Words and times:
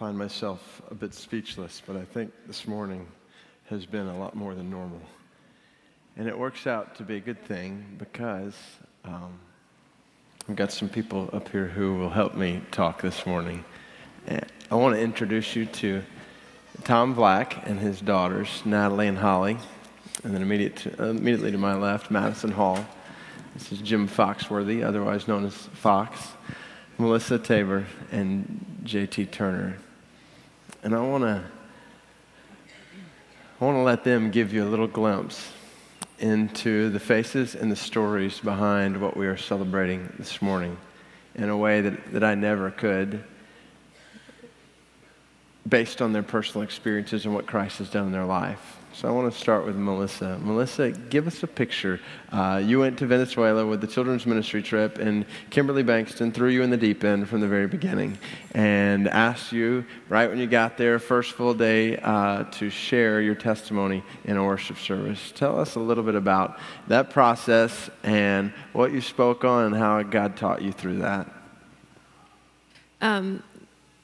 find 0.00 0.16
myself 0.16 0.80
a 0.90 0.94
bit 0.94 1.12
speechless, 1.12 1.82
but 1.86 1.94
I 1.94 2.06
think 2.06 2.32
this 2.46 2.66
morning 2.66 3.06
has 3.68 3.84
been 3.84 4.06
a 4.06 4.18
lot 4.18 4.34
more 4.34 4.54
than 4.54 4.70
normal. 4.70 5.02
And 6.16 6.26
it 6.26 6.38
works 6.38 6.66
out 6.66 6.94
to 6.94 7.02
be 7.02 7.16
a 7.16 7.20
good 7.20 7.44
thing 7.44 7.84
because 7.98 8.54
um, 9.04 9.38
I've 10.48 10.56
got 10.56 10.72
some 10.72 10.88
people 10.88 11.28
up 11.34 11.50
here 11.50 11.66
who 11.66 11.96
will 11.96 12.08
help 12.08 12.34
me 12.34 12.62
talk 12.70 13.02
this 13.02 13.26
morning. 13.26 13.62
And 14.26 14.46
I 14.70 14.76
want 14.76 14.94
to 14.94 15.02
introduce 15.02 15.54
you 15.54 15.66
to 15.66 16.02
Tom 16.84 17.12
Black 17.12 17.68
and 17.68 17.78
his 17.78 18.00
daughters, 18.00 18.62
Natalie 18.64 19.06
and 19.06 19.18
Holly. 19.18 19.58
And 20.24 20.34
then 20.34 20.40
immediate 20.40 20.76
to, 20.76 21.08
uh, 21.08 21.10
immediately 21.10 21.52
to 21.52 21.58
my 21.58 21.74
left, 21.74 22.10
Madison 22.10 22.52
Hall. 22.52 22.82
This 23.52 23.70
is 23.70 23.82
Jim 23.82 24.08
Foxworthy, 24.08 24.82
otherwise 24.82 25.28
known 25.28 25.44
as 25.44 25.54
Fox, 25.54 26.28
Melissa 26.96 27.38
Tabor, 27.38 27.84
and 28.10 28.82
JT 28.84 29.30
Turner. 29.30 29.76
And 30.82 30.94
I 30.94 31.00
want 31.00 31.24
to 31.24 31.44
I 33.60 33.64
want 33.64 33.76
to 33.76 33.82
let 33.82 34.04
them 34.04 34.30
give 34.30 34.54
you 34.54 34.64
a 34.64 34.70
little 34.70 34.86
glimpse 34.86 35.52
into 36.18 36.88
the 36.88 37.00
faces 37.00 37.54
and 37.54 37.70
the 37.70 37.76
stories 37.76 38.40
behind 38.40 38.98
what 38.98 39.16
we 39.18 39.26
are 39.26 39.36
celebrating 39.36 40.10
this 40.18 40.40
morning 40.40 40.78
in 41.34 41.50
a 41.50 41.56
way 41.56 41.82
that, 41.82 42.12
that 42.12 42.24
I 42.24 42.34
never 42.34 42.70
could 42.70 43.22
based 45.68 46.00
on 46.00 46.14
their 46.14 46.22
personal 46.22 46.62
experiences 46.62 47.26
and 47.26 47.34
what 47.34 47.46
Christ 47.46 47.78
has 47.78 47.90
done 47.90 48.06
in 48.06 48.12
their 48.12 48.24
life. 48.24 48.79
So 48.92 49.08
I 49.08 49.12
want 49.12 49.32
to 49.32 49.38
start 49.38 49.64
with 49.64 49.76
Melissa. 49.76 50.38
Melissa, 50.42 50.90
give 50.90 51.26
us 51.26 51.42
a 51.42 51.46
picture. 51.46 52.00
Uh, 52.32 52.60
you 52.62 52.80
went 52.80 52.98
to 52.98 53.06
Venezuela 53.06 53.64
with 53.64 53.80
the 53.80 53.86
children's 53.86 54.26
ministry 54.26 54.62
trip, 54.62 54.98
and 54.98 55.24
Kimberly 55.48 55.84
Bankston 55.84 56.34
threw 56.34 56.48
you 56.48 56.62
in 56.62 56.70
the 56.70 56.76
deep 56.76 57.02
end 57.04 57.28
from 57.28 57.40
the 57.40 57.48
very 57.48 57.66
beginning 57.66 58.18
and 58.52 59.08
asked 59.08 59.52
you, 59.52 59.86
right 60.08 60.28
when 60.28 60.38
you 60.38 60.46
got 60.46 60.76
there, 60.76 60.98
first 60.98 61.32
full 61.32 61.54
day, 61.54 61.98
uh, 61.98 62.44
to 62.44 62.68
share 62.68 63.22
your 63.22 63.36
testimony 63.36 64.02
in 64.24 64.36
a 64.36 64.44
worship 64.44 64.76
service. 64.76 65.32
Tell 65.34 65.58
us 65.58 65.76
a 65.76 65.80
little 65.80 66.04
bit 66.04 66.16
about 66.16 66.58
that 66.88 67.10
process 67.10 67.88
and 68.02 68.52
what 68.72 68.92
you 68.92 69.00
spoke 69.00 69.44
on 69.44 69.66
and 69.66 69.76
how 69.76 70.02
God 70.02 70.36
taught 70.36 70.62
you 70.62 70.72
through 70.72 70.98
that. 70.98 71.32
Um, 73.00 73.42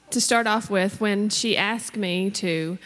to 0.09 0.21
start 0.21 0.47
off 0.47 0.69
with, 0.69 1.01
when 1.01 1.29
she 1.29 1.57
asked 1.57 1.97
me 1.97 2.29
to 2.31 2.77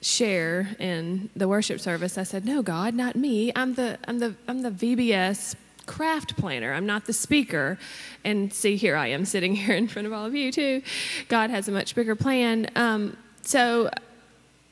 share 0.00 0.76
in 0.78 1.30
the 1.34 1.48
worship 1.48 1.80
service, 1.80 2.18
I 2.18 2.22
said, 2.22 2.44
"No, 2.44 2.62
God, 2.62 2.94
not 2.94 3.16
me. 3.16 3.52
I'm 3.56 3.74
the 3.74 3.98
I'm 4.06 4.18
the 4.18 4.34
I'm 4.46 4.62
the 4.62 4.70
VBS 4.70 5.54
craft 5.86 6.36
planner. 6.36 6.72
I'm 6.72 6.86
not 6.86 7.06
the 7.06 7.12
speaker." 7.12 7.78
And 8.24 8.52
see, 8.52 8.76
here 8.76 8.96
I 8.96 9.08
am 9.08 9.24
sitting 9.24 9.54
here 9.62 9.74
in 9.74 9.88
front 9.88 10.06
of 10.06 10.12
all 10.12 10.26
of 10.26 10.34
you 10.34 10.52
too. 10.52 10.82
God 11.28 11.50
has 11.50 11.68
a 11.68 11.72
much 11.72 11.94
bigger 11.94 12.14
plan. 12.14 12.70
Um, 12.76 13.16
so 13.42 13.90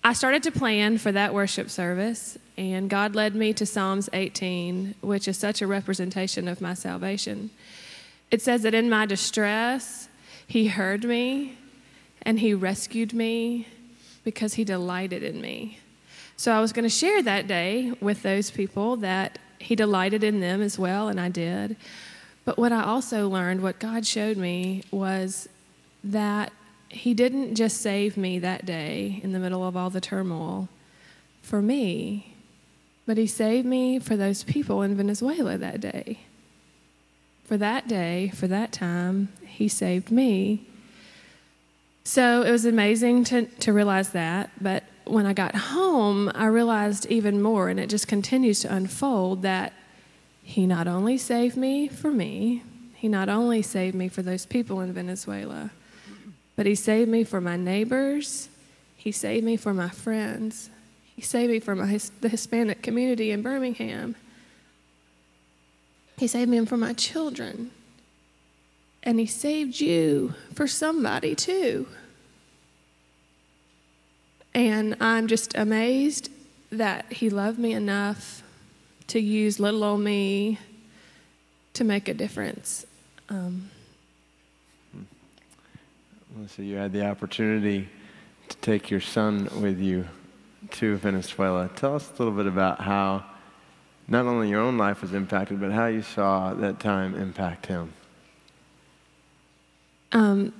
I 0.06 0.12
started 0.12 0.42
to 0.42 0.52
plan 0.52 0.98
for 0.98 1.12
that 1.12 1.32
worship 1.32 1.70
service, 1.70 2.36
and 2.58 2.90
God 2.90 3.14
led 3.14 3.34
me 3.34 3.54
to 3.54 3.64
Psalms 3.64 4.10
18, 4.12 4.96
which 5.00 5.26
is 5.26 5.38
such 5.38 5.62
a 5.62 5.66
representation 5.66 6.46
of 6.46 6.60
my 6.60 6.74
salvation. 6.74 7.48
It 8.30 8.42
says 8.42 8.62
that 8.62 8.74
in 8.74 8.90
my 8.90 9.06
distress, 9.06 10.08
He 10.46 10.68
heard 10.68 11.04
me 11.04 11.56
and 12.20 12.40
He 12.40 12.52
rescued 12.52 13.14
me 13.14 13.66
because 14.24 14.54
He 14.54 14.64
delighted 14.64 15.22
in 15.22 15.40
me. 15.40 15.78
So 16.36 16.52
I 16.52 16.60
was 16.60 16.72
going 16.72 16.84
to 16.84 16.88
share 16.90 17.22
that 17.22 17.46
day 17.46 17.92
with 18.00 18.22
those 18.22 18.50
people 18.50 18.96
that 18.96 19.38
He 19.58 19.76
delighted 19.76 20.24
in 20.24 20.40
them 20.40 20.60
as 20.60 20.78
well, 20.78 21.08
and 21.08 21.20
I 21.20 21.28
did. 21.28 21.76
But 22.44 22.58
what 22.58 22.72
I 22.72 22.82
also 22.82 23.28
learned, 23.28 23.62
what 23.62 23.78
God 23.78 24.06
showed 24.06 24.36
me, 24.36 24.82
was 24.90 25.48
that 26.02 26.52
He 26.88 27.14
didn't 27.14 27.54
just 27.54 27.80
save 27.80 28.16
me 28.16 28.38
that 28.40 28.66
day 28.66 29.20
in 29.22 29.32
the 29.32 29.38
middle 29.38 29.66
of 29.66 29.76
all 29.76 29.90
the 29.90 30.00
turmoil 30.00 30.68
for 31.40 31.62
me, 31.62 32.34
but 33.06 33.16
He 33.16 33.26
saved 33.26 33.66
me 33.66 33.98
for 33.98 34.16
those 34.16 34.42
people 34.42 34.82
in 34.82 34.96
Venezuela 34.96 35.56
that 35.58 35.80
day. 35.80 36.20
For 37.44 37.56
that 37.58 37.86
day, 37.86 38.32
for 38.34 38.46
that 38.48 38.72
time, 38.72 39.28
He 39.46 39.68
saved 39.68 40.10
me 40.10 40.66
so 42.04 42.42
it 42.42 42.50
was 42.50 42.66
amazing 42.66 43.24
to, 43.24 43.46
to 43.46 43.72
realize 43.72 44.10
that. 44.10 44.50
But 44.60 44.84
when 45.06 45.26
I 45.26 45.32
got 45.32 45.54
home, 45.54 46.30
I 46.34 46.46
realized 46.46 47.06
even 47.06 47.40
more, 47.40 47.68
and 47.68 47.80
it 47.80 47.88
just 47.88 48.08
continues 48.08 48.60
to 48.60 48.74
unfold 48.74 49.42
that 49.42 49.72
He 50.42 50.66
not 50.66 50.86
only 50.86 51.16
saved 51.16 51.56
me 51.56 51.88
for 51.88 52.10
me, 52.10 52.62
He 52.94 53.08
not 53.08 53.28
only 53.28 53.62
saved 53.62 53.94
me 53.94 54.08
for 54.08 54.22
those 54.22 54.44
people 54.46 54.80
in 54.80 54.92
Venezuela, 54.92 55.70
but 56.56 56.66
He 56.66 56.74
saved 56.74 57.10
me 57.10 57.24
for 57.24 57.40
my 57.40 57.56
neighbors, 57.56 58.48
He 58.96 59.10
saved 59.10 59.44
me 59.44 59.56
for 59.56 59.72
my 59.72 59.88
friends, 59.88 60.70
He 61.16 61.22
saved 61.22 61.52
me 61.52 61.60
for 61.60 61.74
my, 61.74 61.98
the 62.20 62.28
Hispanic 62.28 62.82
community 62.82 63.30
in 63.30 63.42
Birmingham, 63.42 64.14
He 66.18 66.26
saved 66.26 66.50
me 66.50 66.64
for 66.66 66.76
my 66.76 66.92
children. 66.92 67.70
And 69.04 69.20
he 69.20 69.26
saved 69.26 69.80
you 69.80 70.34
for 70.54 70.66
somebody 70.66 71.36
too. 71.36 71.86
And 74.54 74.96
I'm 75.00 75.26
just 75.26 75.56
amazed 75.56 76.30
that 76.70 77.12
he 77.12 77.28
loved 77.28 77.58
me 77.58 77.72
enough 77.72 78.42
to 79.08 79.20
use 79.20 79.60
little 79.60 79.84
old 79.84 80.00
me 80.00 80.58
to 81.74 81.84
make 81.84 82.08
a 82.08 82.14
difference. 82.14 82.86
Um, 83.28 83.70
so 86.48 86.62
you 86.62 86.76
had 86.76 86.92
the 86.92 87.06
opportunity 87.06 87.88
to 88.48 88.56
take 88.58 88.90
your 88.90 89.00
son 89.00 89.48
with 89.60 89.78
you 89.78 90.06
to 90.72 90.96
Venezuela. 90.96 91.68
Tell 91.76 91.96
us 91.96 92.08
a 92.08 92.22
little 92.22 92.34
bit 92.34 92.46
about 92.46 92.80
how 92.80 93.24
not 94.08 94.26
only 94.26 94.48
your 94.48 94.60
own 94.60 94.76
life 94.76 95.02
was 95.02 95.12
impacted, 95.12 95.60
but 95.60 95.72
how 95.72 95.86
you 95.86 96.02
saw 96.02 96.54
that 96.54 96.80
time 96.80 97.14
impact 97.14 97.66
him. 97.66 97.92
Um, 100.14 100.54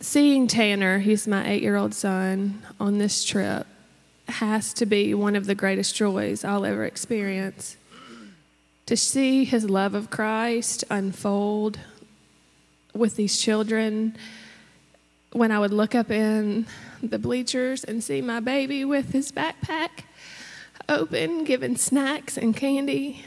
seeing 0.00 0.46
Tanner, 0.46 1.00
he's 1.00 1.28
my 1.28 1.46
eight 1.46 1.62
year 1.62 1.76
old 1.76 1.92
son, 1.92 2.62
on 2.80 2.98
this 2.98 3.24
trip 3.24 3.66
has 4.28 4.72
to 4.74 4.86
be 4.86 5.14
one 5.14 5.36
of 5.36 5.46
the 5.46 5.54
greatest 5.54 5.94
joys 5.94 6.44
I'll 6.44 6.64
ever 6.64 6.84
experience. 6.84 7.76
To 8.86 8.96
see 8.96 9.44
his 9.44 9.68
love 9.68 9.94
of 9.94 10.10
Christ 10.10 10.84
unfold 10.90 11.78
with 12.94 13.16
these 13.16 13.38
children, 13.38 14.16
when 15.32 15.50
I 15.50 15.58
would 15.58 15.72
look 15.72 15.94
up 15.94 16.10
in 16.10 16.66
the 17.02 17.18
bleachers 17.18 17.84
and 17.84 18.02
see 18.02 18.20
my 18.20 18.40
baby 18.40 18.84
with 18.84 19.12
his 19.12 19.32
backpack 19.32 20.04
open, 20.88 21.44
giving 21.44 21.76
snacks 21.76 22.36
and 22.36 22.54
candy, 22.56 23.24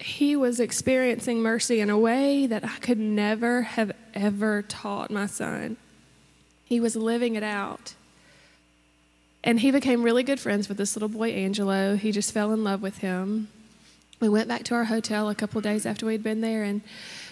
he 0.00 0.34
was 0.34 0.60
experiencing 0.60 1.40
mercy 1.40 1.80
in 1.80 1.90
a 1.90 1.98
way 1.98 2.46
that 2.46 2.64
I 2.64 2.76
could 2.78 2.98
never 2.98 3.62
have 3.62 3.92
ever 4.14 4.62
taught 4.62 5.10
my 5.10 5.26
son. 5.26 5.76
He 6.64 6.80
was 6.80 6.96
living 6.96 7.34
it 7.34 7.42
out. 7.42 7.94
And 9.42 9.60
he 9.60 9.70
became 9.70 10.02
really 10.02 10.22
good 10.22 10.40
friends 10.40 10.68
with 10.68 10.78
this 10.78 10.96
little 10.96 11.08
boy, 11.08 11.30
Angelo. 11.30 11.96
He 11.96 12.12
just 12.12 12.32
fell 12.32 12.52
in 12.52 12.64
love 12.64 12.82
with 12.82 12.98
him. 12.98 13.48
We 14.20 14.28
went 14.28 14.48
back 14.48 14.64
to 14.64 14.74
our 14.74 14.84
hotel 14.84 15.30
a 15.30 15.34
couple 15.34 15.60
days 15.62 15.86
after 15.86 16.04
we'd 16.04 16.22
been 16.22 16.42
there 16.42 16.62
and 16.62 16.82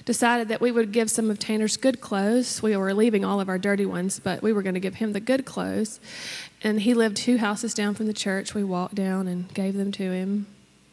decided 0.07 0.49
that 0.49 0.63
we 0.63 0.73
would 0.73 0.91
give 0.91 1.11
some 1.11 1.31
of 1.31 1.39
Tanner's 1.39 1.77
good 1.77 2.01
clothes. 2.01 2.63
We 2.63 2.75
were 2.77 2.95
leaving 2.95 3.27
all 3.27 3.41
of 3.41 3.49
our 3.51 3.59
dirty 3.59 3.85
ones, 3.85 4.21
but 4.21 4.43
we 4.43 4.55
were 4.55 4.63
going 4.63 4.75
to 4.75 4.81
give 4.81 4.95
him 4.95 5.13
the 5.13 5.21
good 5.21 5.45
clothes. 5.45 6.01
And 6.63 6.81
he 6.81 6.95
lived 6.95 7.19
two 7.19 7.37
houses 7.37 7.75
down 7.75 7.95
from 7.95 8.07
the 8.07 8.15
church. 8.15 8.55
We 8.55 8.65
walked 8.65 8.95
down 8.95 9.29
and 9.29 9.53
gave 9.53 9.75
them 9.75 9.93
to 9.93 10.13
him. 10.13 10.47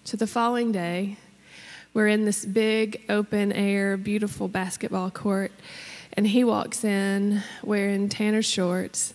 So 0.03 0.17
the 0.17 0.27
following 0.27 0.73
day, 0.73 1.17
we're 1.95 2.07
in 2.09 2.25
this 2.25 2.45
big, 2.45 3.01
open 3.07 3.53
air, 3.53 3.95
beautiful 3.95 4.49
basketball 4.49 5.09
court, 5.09 5.53
and 6.13 6.27
he 6.27 6.43
walks 6.43 6.83
in 6.83 7.41
wearing 7.63 8.09
Tanner's 8.09 8.45
shorts 8.45 9.13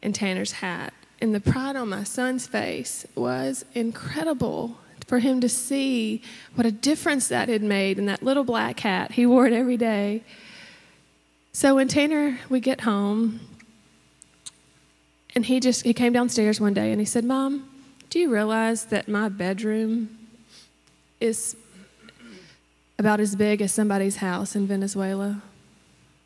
and 0.00 0.14
Tanner's 0.14 0.52
hat. 0.52 0.94
And 1.20 1.34
the 1.34 1.40
pride 1.40 1.74
on 1.74 1.88
my 1.88 2.04
son's 2.04 2.46
face 2.46 3.04
was 3.16 3.64
incredible 3.74 4.78
for 5.08 5.18
him 5.18 5.40
to 5.40 5.48
see 5.48 6.22
what 6.54 6.64
a 6.64 6.70
difference 6.70 7.26
that 7.28 7.48
had 7.48 7.62
made 7.62 7.98
in 7.98 8.06
that 8.06 8.22
little 8.22 8.44
black 8.44 8.78
hat. 8.78 9.10
He 9.10 9.26
wore 9.26 9.48
it 9.48 9.52
every 9.52 9.76
day. 9.76 10.22
So 11.52 11.74
when 11.74 11.88
Tanner, 11.88 12.38
we 12.48 12.60
get 12.60 12.82
home, 12.82 13.40
and 15.34 15.44
he 15.44 15.58
just 15.58 15.84
he 15.84 15.92
came 15.92 16.12
downstairs 16.12 16.60
one 16.60 16.74
day 16.74 16.92
and 16.92 17.00
he 17.00 17.04
said, 17.04 17.24
"Mom, 17.24 17.68
do 18.08 18.20
you 18.20 18.32
realize 18.32 18.84
that 18.86 19.08
my 19.08 19.28
bedroom 19.28 20.16
is 21.20 21.56
about 22.98 23.20
as 23.20 23.36
big 23.36 23.62
as 23.62 23.72
somebody's 23.72 24.16
house 24.16 24.56
in 24.56 24.66
Venezuela. 24.66 25.42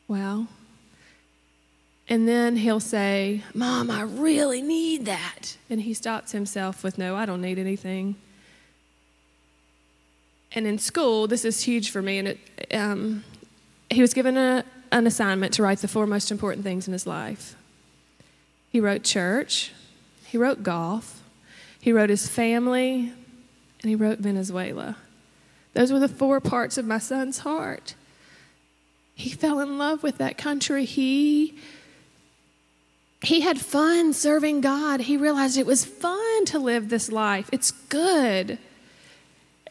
Wow. 0.09 0.47
And 2.09 2.27
then 2.27 2.57
he'll 2.57 2.81
say, 2.81 3.43
Mom, 3.55 3.91
I 3.91 4.03
really 4.03 4.63
need 4.63 5.07
that. 5.07 5.57
And 5.71 5.83
he 5.83 5.95
stops 5.95 6.33
himself 6.33 6.83
with, 6.83 6.99
No, 6.99 7.15
I 7.17 7.27
don't 7.27 7.41
need 7.41 7.59
anything. 7.59 8.17
And 10.55 10.67
in 10.67 10.79
school, 10.79 11.27
this 11.27 11.45
is 11.45 11.63
huge 11.63 11.91
for 11.91 12.03
me. 12.03 12.19
And 12.19 12.29
it, 12.29 12.39
um, 12.75 13.25
he 13.91 14.01
was 14.01 14.13
given 14.13 14.37
a, 14.37 14.65
an 14.91 15.07
assignment 15.07 15.55
to 15.55 15.63
write 15.63 15.79
the 15.79 15.89
four 15.89 16.07
most 16.07 16.31
important 16.31 16.65
things 16.65 16.87
in 16.87 16.93
his 16.93 17.07
life. 17.07 17.57
he 18.71 18.81
wrote 18.81 19.03
church, 19.03 19.73
he 20.27 20.37
wrote 20.37 20.63
golf, 20.63 21.23
he 21.81 21.93
wrote 21.93 22.11
his 22.11 22.29
family, 22.29 23.13
and 23.83 23.89
he 23.89 23.97
wrote 23.97 24.19
Venezuela. 24.19 24.97
Those 25.75 25.93
were 25.93 25.99
the 25.99 26.09
four 26.09 26.41
parts 26.41 26.77
of 26.79 26.85
my 26.85 26.99
son's 26.99 27.39
heart. 27.39 27.95
He 29.15 29.31
fell 29.31 29.61
in 29.61 29.79
love 29.79 30.03
with 30.03 30.19
that 30.19 30.39
country. 30.39 30.85
He 30.85 31.59
he 33.23 33.43
had 33.43 33.61
fun 33.61 34.13
serving 34.13 34.63
God. 34.63 35.03
He 35.03 35.17
realized 35.17 35.57
it 35.57 35.67
was 35.67 35.85
fun 35.85 36.45
to 36.47 36.59
live 36.59 36.89
this 36.89 37.13
life. 37.13 37.49
It's 37.53 37.71
good. 37.71 38.59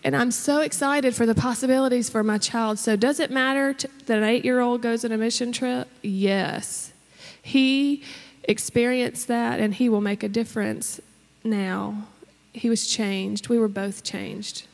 And 0.03 0.15
I'm 0.15 0.31
so 0.31 0.62
excited 0.62 1.13
for 1.13 1.25
the 1.25 1.36
possibilities 1.36 2.09
for 2.09 2.24
my 2.24 2.38
child. 2.38 2.80
So, 2.80 2.95
does 2.95 3.19
it 3.19 3.30
matter 3.30 3.74
to, 3.74 3.89
that 4.06 4.18
an 4.18 4.24
eight 4.24 4.45
year 4.45 4.62
old 4.62 4.81
goes 4.81 5.06
on 5.06 5.12
a 5.12 5.18
mission 5.18 5.51
trip? 5.51 5.88
Yes. 6.01 6.94
He 7.42 8.03
experienced 8.45 9.27
that 9.27 9.59
and 9.59 9.75
he 9.75 9.89
will 9.89 10.01
make 10.01 10.24
a 10.24 10.30
difference 10.30 11.00
now. 11.44 12.07
He 12.53 12.69
was 12.69 12.88
changed. 12.88 13.50
We 13.50 13.59
were 13.59 13.68
both 13.68 14.03
changed. 14.03 14.65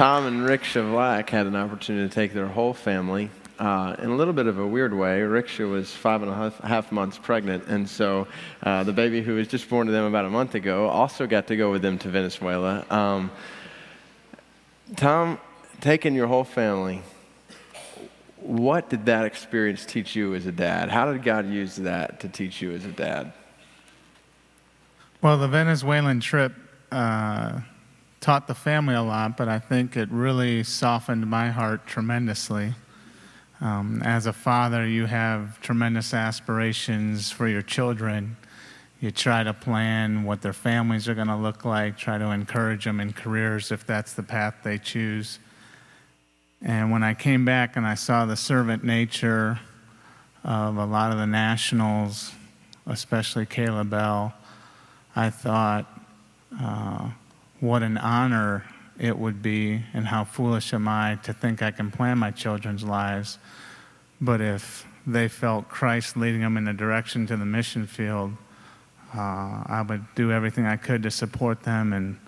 Tom 0.00 0.24
and 0.24 0.48
Riksha 0.48 0.90
Black 0.90 1.28
had 1.28 1.46
an 1.46 1.54
opportunity 1.54 2.08
to 2.08 2.14
take 2.14 2.32
their 2.32 2.46
whole 2.46 2.72
family 2.72 3.28
uh, 3.58 3.96
in 3.98 4.08
a 4.08 4.16
little 4.16 4.32
bit 4.32 4.46
of 4.46 4.58
a 4.58 4.66
weird 4.66 4.94
way. 4.94 5.20
Riksha 5.20 5.70
was 5.70 5.92
five 5.92 6.22
and 6.22 6.30
a 6.30 6.34
half, 6.34 6.58
half 6.60 6.90
months 6.90 7.18
pregnant, 7.18 7.64
and 7.66 7.86
so 7.86 8.26
uh, 8.62 8.82
the 8.82 8.94
baby 8.94 9.20
who 9.20 9.34
was 9.34 9.46
just 9.46 9.68
born 9.68 9.86
to 9.88 9.92
them 9.92 10.06
about 10.06 10.24
a 10.24 10.30
month 10.30 10.54
ago 10.54 10.88
also 10.88 11.26
got 11.26 11.48
to 11.48 11.56
go 11.56 11.70
with 11.70 11.82
them 11.82 11.98
to 11.98 12.08
Venezuela. 12.08 12.86
Um, 12.88 13.30
Tom, 14.96 15.38
taking 15.82 16.14
your 16.14 16.28
whole 16.28 16.44
family, 16.44 17.02
what 18.38 18.88
did 18.88 19.04
that 19.04 19.26
experience 19.26 19.84
teach 19.84 20.16
you 20.16 20.34
as 20.34 20.46
a 20.46 20.52
dad? 20.52 20.88
How 20.88 21.12
did 21.12 21.22
God 21.22 21.46
use 21.46 21.76
that 21.76 22.20
to 22.20 22.28
teach 22.30 22.62
you 22.62 22.72
as 22.72 22.86
a 22.86 22.92
dad? 22.92 23.34
Well, 25.20 25.36
the 25.36 25.48
Venezuelan 25.48 26.20
trip 26.20 26.54
uh, 26.90 27.60
taught 28.20 28.46
the 28.46 28.54
family 28.54 28.94
a 28.94 29.02
lot, 29.02 29.36
but 29.36 29.48
I 29.48 29.58
think 29.58 29.96
it 29.96 30.10
really 30.10 30.62
softened 30.62 31.26
my 31.26 31.48
heart 31.50 31.86
tremendously. 31.86 32.74
Um, 33.62 34.02
as 34.04 34.26
a 34.26 34.32
father, 34.32 34.86
you 34.86 35.06
have 35.06 35.60
tremendous 35.60 36.12
aspirations 36.12 37.30
for 37.30 37.48
your 37.48 37.62
children. 37.62 38.36
You 39.00 39.10
try 39.10 39.42
to 39.42 39.54
plan 39.54 40.24
what 40.24 40.42
their 40.42 40.52
families 40.52 41.08
are 41.08 41.14
going 41.14 41.28
to 41.28 41.36
look 41.36 41.64
like, 41.64 41.96
try 41.96 42.18
to 42.18 42.30
encourage 42.30 42.84
them 42.84 43.00
in 43.00 43.14
careers 43.14 43.72
if 43.72 43.86
that's 43.86 44.12
the 44.12 44.22
path 44.22 44.56
they 44.62 44.76
choose. 44.76 45.38
And 46.62 46.90
when 46.90 47.02
I 47.02 47.14
came 47.14 47.46
back 47.46 47.76
and 47.76 47.86
I 47.86 47.94
saw 47.94 48.26
the 48.26 48.36
servant 48.36 48.84
nature 48.84 49.60
of 50.44 50.76
a 50.76 50.84
lot 50.84 51.10
of 51.10 51.16
the 51.16 51.26
nationals, 51.26 52.32
especially 52.86 53.46
Caleb 53.46 53.88
Bell, 53.88 54.34
I 55.16 55.30
thought, 55.30 55.86
uh, 56.60 57.10
what 57.60 57.82
an 57.82 57.98
honor 57.98 58.64
it 58.98 59.18
would 59.18 59.40
be, 59.40 59.82
and 59.94 60.06
how 60.06 60.24
foolish 60.24 60.74
am 60.74 60.88
I 60.88 61.18
to 61.22 61.32
think 61.32 61.62
I 61.62 61.70
can 61.70 61.90
plan 61.90 62.18
my 62.18 62.30
children's 62.30 62.84
lives. 62.84 63.38
But 64.20 64.40
if 64.40 64.86
they 65.06 65.28
felt 65.28 65.68
Christ 65.68 66.16
leading 66.16 66.42
them 66.42 66.56
in 66.56 66.68
a 66.68 66.74
direction 66.74 67.26
to 67.28 67.36
the 67.36 67.46
mission 67.46 67.86
field, 67.86 68.32
uh, 69.14 69.64
I 69.66 69.84
would 69.86 70.04
do 70.14 70.30
everything 70.30 70.66
I 70.66 70.76
could 70.76 71.02
to 71.04 71.10
support 71.10 71.62
them 71.62 71.92
and 71.92 72.18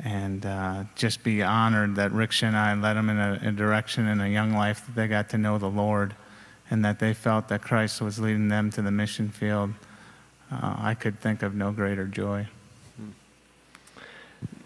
and 0.00 0.46
uh, 0.46 0.84
just 0.94 1.24
be 1.24 1.42
honored 1.42 1.96
that 1.96 2.12
Riksha 2.12 2.44
and 2.44 2.56
I 2.56 2.72
led 2.74 2.94
them 2.94 3.10
in 3.10 3.18
a, 3.18 3.40
a, 3.46 3.50
direction 3.50 4.06
in 4.06 4.20
a 4.20 4.28
young 4.28 4.52
life 4.52 4.86
that 4.86 4.94
they 4.94 5.08
got 5.08 5.28
to 5.30 5.38
know 5.38 5.58
the 5.58 5.68
Lord 5.68 6.14
and 6.70 6.84
that 6.84 7.00
they 7.00 7.12
felt 7.12 7.48
that 7.48 7.62
Christ 7.62 8.00
was 8.00 8.20
leading 8.20 8.46
them 8.46 8.70
to 8.70 8.82
the 8.82 8.92
mission 8.92 9.28
field. 9.28 9.72
Uh, 10.52 10.76
I 10.78 10.94
could 10.94 11.18
think 11.18 11.42
of 11.42 11.56
no 11.56 11.72
greater 11.72 12.06
joy. 12.06 12.46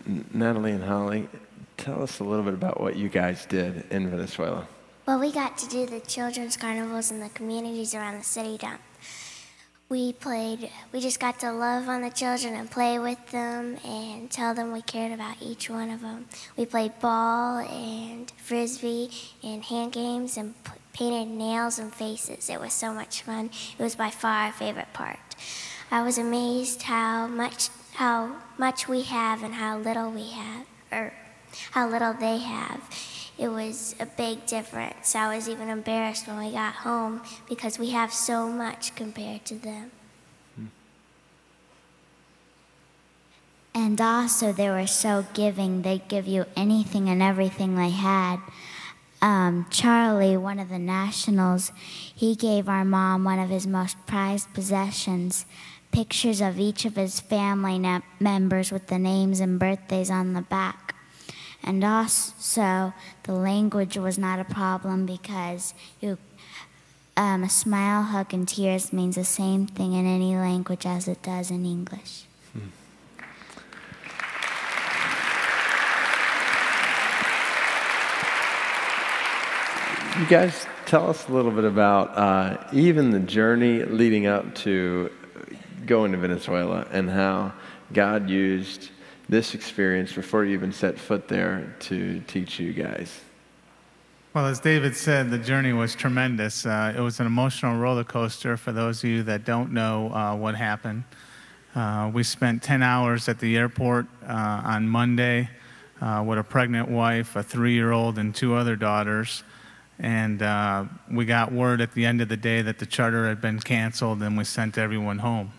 Natalie 0.06 0.72
and 0.72 0.84
Holly, 0.84 1.28
tell 1.76 2.02
us 2.02 2.20
a 2.20 2.24
little 2.24 2.44
bit 2.44 2.54
about 2.54 2.80
what 2.80 2.96
you 2.96 3.08
guys 3.08 3.46
did 3.46 3.84
in 3.90 4.10
Venezuela. 4.10 4.66
Well, 5.06 5.18
we 5.18 5.32
got 5.32 5.58
to 5.58 5.68
do 5.68 5.86
the 5.86 6.00
children's 6.00 6.56
carnivals 6.56 7.10
in 7.10 7.20
the 7.20 7.28
communities 7.30 7.94
around 7.94 8.18
the 8.18 8.24
city. 8.24 8.58
We 9.88 10.12
played, 10.14 10.70
we 10.92 11.00
just 11.00 11.20
got 11.20 11.40
to 11.40 11.52
love 11.52 11.88
on 11.88 12.00
the 12.00 12.08
children 12.08 12.54
and 12.54 12.70
play 12.70 12.98
with 12.98 13.30
them 13.30 13.76
and 13.84 14.30
tell 14.30 14.54
them 14.54 14.72
we 14.72 14.80
cared 14.80 15.12
about 15.12 15.36
each 15.42 15.68
one 15.68 15.90
of 15.90 16.00
them. 16.00 16.26
We 16.56 16.64
played 16.66 16.98
ball 17.00 17.58
and 17.58 18.30
frisbee 18.38 19.10
and 19.42 19.62
hand 19.62 19.92
games 19.92 20.36
and 20.36 20.54
painted 20.94 21.28
nails 21.28 21.78
and 21.78 21.92
faces. 21.92 22.48
It 22.48 22.60
was 22.60 22.72
so 22.72 22.94
much 22.94 23.22
fun. 23.22 23.50
It 23.78 23.82
was 23.82 23.96
by 23.96 24.10
far 24.10 24.46
our 24.46 24.52
favorite 24.52 24.92
part. 24.92 25.18
I 25.90 26.02
was 26.02 26.16
amazed 26.16 26.82
how 26.82 27.26
much 27.26 27.68
how 27.92 28.36
much 28.58 28.88
we 28.88 29.02
have 29.02 29.42
and 29.42 29.54
how 29.54 29.78
little 29.78 30.10
we 30.10 30.30
have, 30.30 30.66
or 30.90 31.12
how 31.72 31.88
little 31.88 32.14
they 32.14 32.38
have. 32.38 32.80
It 33.38 33.48
was 33.48 33.94
a 33.98 34.06
big 34.06 34.46
difference. 34.46 35.14
I 35.14 35.34
was 35.34 35.48
even 35.48 35.68
embarrassed 35.68 36.26
when 36.26 36.38
we 36.38 36.52
got 36.52 36.74
home 36.74 37.22
because 37.48 37.78
we 37.78 37.90
have 37.90 38.12
so 38.12 38.48
much 38.48 38.94
compared 38.94 39.44
to 39.46 39.54
them. 39.54 39.90
And 43.74 44.00
also, 44.00 44.52
they 44.52 44.68
were 44.68 44.86
so 44.86 45.24
giving. 45.32 45.80
They'd 45.80 46.06
give 46.06 46.26
you 46.26 46.44
anything 46.54 47.08
and 47.08 47.22
everything 47.22 47.74
they 47.74 47.90
had. 47.90 48.38
Um, 49.22 49.66
Charlie, 49.70 50.36
one 50.36 50.58
of 50.58 50.68
the 50.68 50.78
nationals, 50.78 51.72
he 52.14 52.34
gave 52.34 52.68
our 52.68 52.84
mom 52.84 53.24
one 53.24 53.38
of 53.38 53.48
his 53.48 53.66
most 53.66 53.96
prized 54.06 54.52
possessions 54.52 55.46
pictures 55.92 56.40
of 56.40 56.58
each 56.58 56.84
of 56.84 56.96
his 56.96 57.20
family 57.20 57.78
members 58.18 58.72
with 58.72 58.88
the 58.88 58.98
names 58.98 59.40
and 59.40 59.58
birthdays 59.58 60.10
on 60.10 60.32
the 60.32 60.42
back. 60.42 60.94
And 61.62 61.84
also, 61.84 62.92
the 63.22 63.34
language 63.34 63.96
was 63.96 64.18
not 64.18 64.40
a 64.40 64.44
problem 64.44 65.06
because 65.06 65.74
you, 66.00 66.18
um, 67.16 67.44
a 67.44 67.48
smile, 67.48 68.02
hug, 68.02 68.34
and 68.34 68.48
tears 68.48 68.92
means 68.92 69.14
the 69.14 69.24
same 69.24 69.66
thing 69.66 69.92
in 69.92 70.04
any 70.04 70.34
language 70.34 70.86
as 70.86 71.06
it 71.06 71.22
does 71.22 71.50
in 71.50 71.64
English. 71.64 72.24
You 80.18 80.26
guys 80.26 80.66
tell 80.84 81.08
us 81.08 81.26
a 81.28 81.32
little 81.32 81.50
bit 81.50 81.64
about 81.64 82.16
uh, 82.18 82.68
even 82.72 83.10
the 83.10 83.18
journey 83.18 83.82
leading 83.82 84.26
up 84.26 84.54
to 84.56 85.10
going 85.86 86.12
to 86.12 86.18
Venezuela 86.18 86.86
and 86.90 87.08
how 87.10 87.52
God 87.92 88.28
used 88.28 88.90
this 89.28 89.54
experience 89.54 90.12
before 90.12 90.44
you 90.44 90.54
even 90.54 90.72
set 90.72 90.98
foot 90.98 91.28
there 91.28 91.74
to 91.80 92.20
teach 92.26 92.58
you 92.58 92.72
guys? 92.72 93.20
Well, 94.34 94.46
as 94.46 94.60
David 94.60 94.96
said, 94.96 95.30
the 95.30 95.38
journey 95.38 95.72
was 95.72 95.94
tremendous. 95.94 96.64
Uh, 96.64 96.94
it 96.96 97.00
was 97.00 97.20
an 97.20 97.26
emotional 97.26 97.78
roller 97.78 98.04
coaster 98.04 98.56
for 98.56 98.72
those 98.72 99.04
of 99.04 99.10
you 99.10 99.22
that 99.24 99.44
don't 99.44 99.72
know 99.72 100.10
uh, 100.12 100.34
what 100.34 100.54
happened. 100.54 101.04
Uh, 101.74 102.10
we 102.12 102.22
spent 102.22 102.62
10 102.62 102.82
hours 102.82 103.28
at 103.28 103.38
the 103.38 103.56
airport 103.56 104.06
uh, 104.26 104.62
on 104.64 104.88
Monday 104.88 105.50
uh, 106.00 106.24
with 106.26 106.38
a 106.38 106.42
pregnant 106.42 106.88
wife, 106.88 107.36
a 107.36 107.42
three 107.42 107.74
year 107.74 107.92
old, 107.92 108.18
and 108.18 108.34
two 108.34 108.54
other 108.54 108.74
daughters. 108.74 109.44
And 109.98 110.42
uh, 110.42 110.86
we 111.10 111.24
got 111.24 111.52
word 111.52 111.80
at 111.80 111.92
the 111.92 112.04
end 112.04 112.20
of 112.20 112.28
the 112.28 112.36
day 112.36 112.60
that 112.62 112.78
the 112.78 112.86
charter 112.86 113.28
had 113.28 113.40
been 113.40 113.60
canceled 113.60 114.22
and 114.22 114.36
we 114.36 114.44
sent 114.44 114.78
everyone 114.78 115.18
home. 115.18 115.52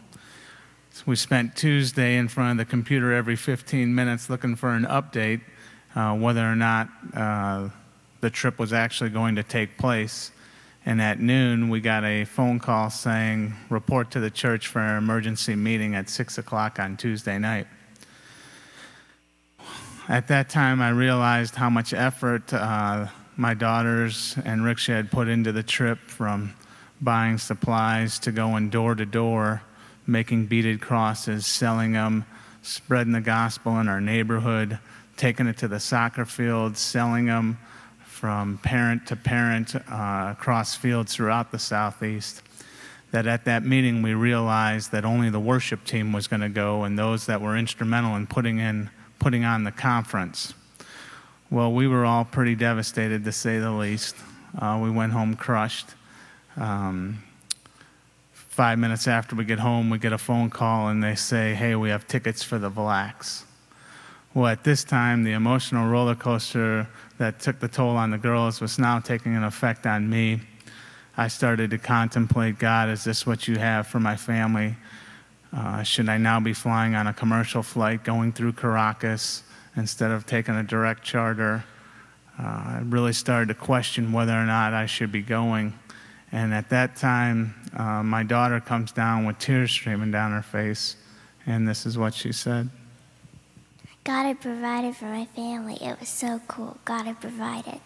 So 0.96 1.06
we 1.08 1.16
spent 1.16 1.56
Tuesday 1.56 2.18
in 2.18 2.28
front 2.28 2.52
of 2.52 2.58
the 2.68 2.70
computer 2.70 3.12
every 3.14 3.36
15 3.36 3.96
minutes 3.96 4.30
looking 4.30 4.56
for 4.56 4.70
an 4.70 4.84
update, 4.84 5.42
uh, 5.96 6.16
whether 6.16 6.48
or 6.48 6.56
not 6.56 6.88
uh, 7.16 7.70
the 8.22 8.30
trip 8.30 8.60
was 8.60 8.74
actually 8.74 9.10
going 9.10 9.36
to 9.38 9.42
take 9.42 9.76
place. 9.80 10.30
And 10.86 11.02
at 11.02 11.20
noon, 11.20 11.70
we 11.70 11.82
got 11.82 12.04
a 12.04 12.26
phone 12.26 12.60
call 12.60 12.92
saying, 12.92 13.56
report 13.72 14.12
to 14.12 14.20
the 14.20 14.30
church 14.30 14.68
for 14.68 14.82
an 14.82 15.00
emergency 15.00 15.56
meeting 15.56 15.96
at 15.96 16.10
6 16.10 16.38
o'clock 16.38 16.78
on 16.78 16.96
Tuesday 16.96 17.40
night. 17.40 17.66
At 20.08 20.28
that 20.28 20.48
time, 20.48 20.80
I 20.80 20.90
realized 20.90 21.56
how 21.56 21.72
much 21.72 21.96
effort 21.96 22.54
uh, 22.54 23.08
my 23.36 23.56
daughters 23.56 24.36
and 24.46 24.62
Riksha 24.62 24.94
had 24.94 25.10
put 25.10 25.28
into 25.28 25.52
the 25.52 25.64
trip 25.64 25.98
from 26.06 26.54
buying 27.02 27.40
supplies 27.40 28.20
to 28.20 28.32
going 28.32 28.70
door 28.70 28.94
to 28.94 29.08
door 29.08 29.64
making 30.05 30.48
beaded 30.48 30.81
crosses, 30.81 31.45
selling 31.45 31.93
them, 31.93 32.25
spreading 32.62 33.13
the 33.13 33.22
gospel 33.22 33.79
in 33.79 33.88
our 33.88 34.01
neighborhood, 34.01 34.79
taking 35.17 35.48
it 35.48 35.57
to 35.57 35.67
the 35.67 35.79
soccer 35.79 36.25
field, 36.25 36.77
selling 36.77 37.25
them 37.25 37.57
from 38.05 38.57
parent 38.60 39.05
to 39.07 39.15
parent 39.15 39.75
uh, 39.75 40.29
across 40.31 40.75
fields 40.75 41.15
throughout 41.15 41.51
the 41.51 41.60
southeast. 41.60 42.41
That 43.12 43.27
at 43.27 43.45
that 43.45 43.63
meeting 43.63 44.01
we 44.01 44.13
realized 44.13 44.91
that 44.91 45.05
only 45.05 45.29
the 45.29 45.39
worship 45.39 45.86
team 45.86 46.13
was 46.13 46.27
going 46.27 46.41
to 46.41 46.50
go 46.50 46.83
and 46.83 46.98
those 46.98 47.27
that 47.27 47.41
were 47.41 47.55
instrumental 47.55 48.15
in 48.15 48.25
putting 48.25 48.60
in 48.60 48.89
putting 49.19 49.45
on 49.45 49.63
the 49.63 49.72
conference. 49.72 50.53
Well, 51.50 51.72
we 51.72 51.88
were 51.88 52.05
all 52.05 52.25
pretty 52.25 52.55
devastated 52.55 53.24
to 53.25 53.31
say 53.31 53.60
the 53.60 53.72
least. 53.72 54.15
Uh, 54.57 54.79
we 54.81 54.89
went 54.89 55.13
home 55.13 55.36
crushed. 55.36 55.88
Um, 56.57 57.24
five 58.53 58.77
minutes 58.77 59.07
after 59.07 59.36
we 59.36 59.43
get 59.43 59.57
home, 59.57 59.89
we 59.89 59.98
get 59.98 60.13
a 60.13 60.17
phone 60.17 60.48
call 60.48 60.89
and 60.89 61.03
they 61.03 61.15
say, 61.15 61.55
Hey, 61.55 61.75
we 61.75 61.89
have 61.89 62.07
tickets 62.07 62.43
for 62.43 62.60
the 62.60 62.69
Blacks. 62.69 63.45
Well, 64.36 64.45
at 64.45 64.63
this 64.63 64.83
time, 64.83 65.24
the 65.24 65.31
emotional 65.31 65.89
roller 65.89 66.13
coaster 66.13 66.88
that 67.17 67.39
took 67.39 67.60
the 67.60 67.67
toll 67.67 67.98
on 67.98 68.12
the 68.12 68.19
girls 68.19 68.62
was 68.62 68.77
now 68.77 69.00
taking 69.00 69.36
an 69.36 69.43
effect 69.43 69.88
on 69.88 70.07
me. 70.07 70.41
I 71.17 71.29
started 71.29 71.72
to 71.72 71.79
contemplate 71.79 72.60
God, 72.60 72.89
is 72.89 73.03
this 73.03 73.25
what 73.25 73.48
you 73.48 73.57
have 73.57 73.88
for 73.88 74.00
my 74.00 74.15
family? 74.15 74.75
Uh, 75.51 75.81
should 75.81 76.07
I 76.07 76.19
now 76.19 76.39
be 76.39 76.53
flying 76.53 76.93
on 76.93 77.07
a 77.07 77.13
commercial 77.13 77.63
flight 77.63 78.03
going 78.03 78.33
through 78.33 78.53
Caracas 78.53 79.41
instead 79.75 80.12
of 80.12 80.27
taking 80.27 80.55
a 80.55 80.63
direct 80.63 81.03
charter? 81.03 81.63
Uh, 82.39 82.43
I 82.43 82.81
really 82.86 83.13
started 83.13 83.48
to 83.48 83.55
question 83.55 84.12
whether 84.12 84.33
or 84.33 84.45
not 84.45 84.74
I 84.75 84.86
should 84.86 85.12
be 85.12 85.24
going. 85.24 85.74
And 86.34 86.52
at 86.52 86.70
that 86.70 86.96
time, 86.96 87.54
uh, 87.78 88.02
my 88.02 88.24
daughter 88.24 88.60
comes 88.60 88.92
down 88.92 89.25
with 89.25 89.38
tears 89.38 89.70
streaming 89.70 90.10
down 90.10 90.32
her 90.32 90.42
face, 90.42 90.98
and 91.46 91.68
this 91.68 91.86
is 91.86 91.96
what 91.96 92.16
she 92.16 92.32
said. 92.32 92.72
God 94.04 94.24
had 94.25 94.42
provided 94.42 94.96
for 94.96 95.06
my 95.06 95.25
family. 95.25 95.78
It 95.80 96.00
was 96.00 96.10
so 96.10 96.42
cool. 96.48 96.78
God 96.86 97.06
had 97.06 97.22
provided. 97.22 97.80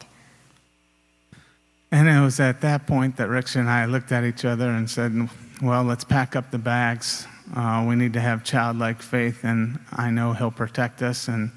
And 1.92 2.08
it 2.08 2.22
was 2.22 2.39
at 2.39 2.62
that 2.62 2.88
point 2.88 3.18
that 3.18 3.27
Rick 3.27 3.54
and 3.56 3.70
I 3.70 3.86
looked 3.86 4.13
at 4.13 4.24
each 4.24 4.46
other 4.46 4.70
and 4.70 4.89
said, 4.89 5.30
Well, 5.62 5.84
let's 5.84 6.06
pack 6.06 6.38
up 6.38 6.50
the 6.50 6.58
bags. 6.58 7.27
Uh, 7.54 7.86
we 7.88 7.96
need 7.96 8.13
to 8.13 8.22
have 8.22 8.46
childlike 8.46 9.01
faith, 9.01 9.44
and 9.44 9.77
I 9.92 10.10
know 10.10 10.32
He'll 10.32 10.51
protect 10.51 11.01
us, 11.01 11.27
and 11.27 11.51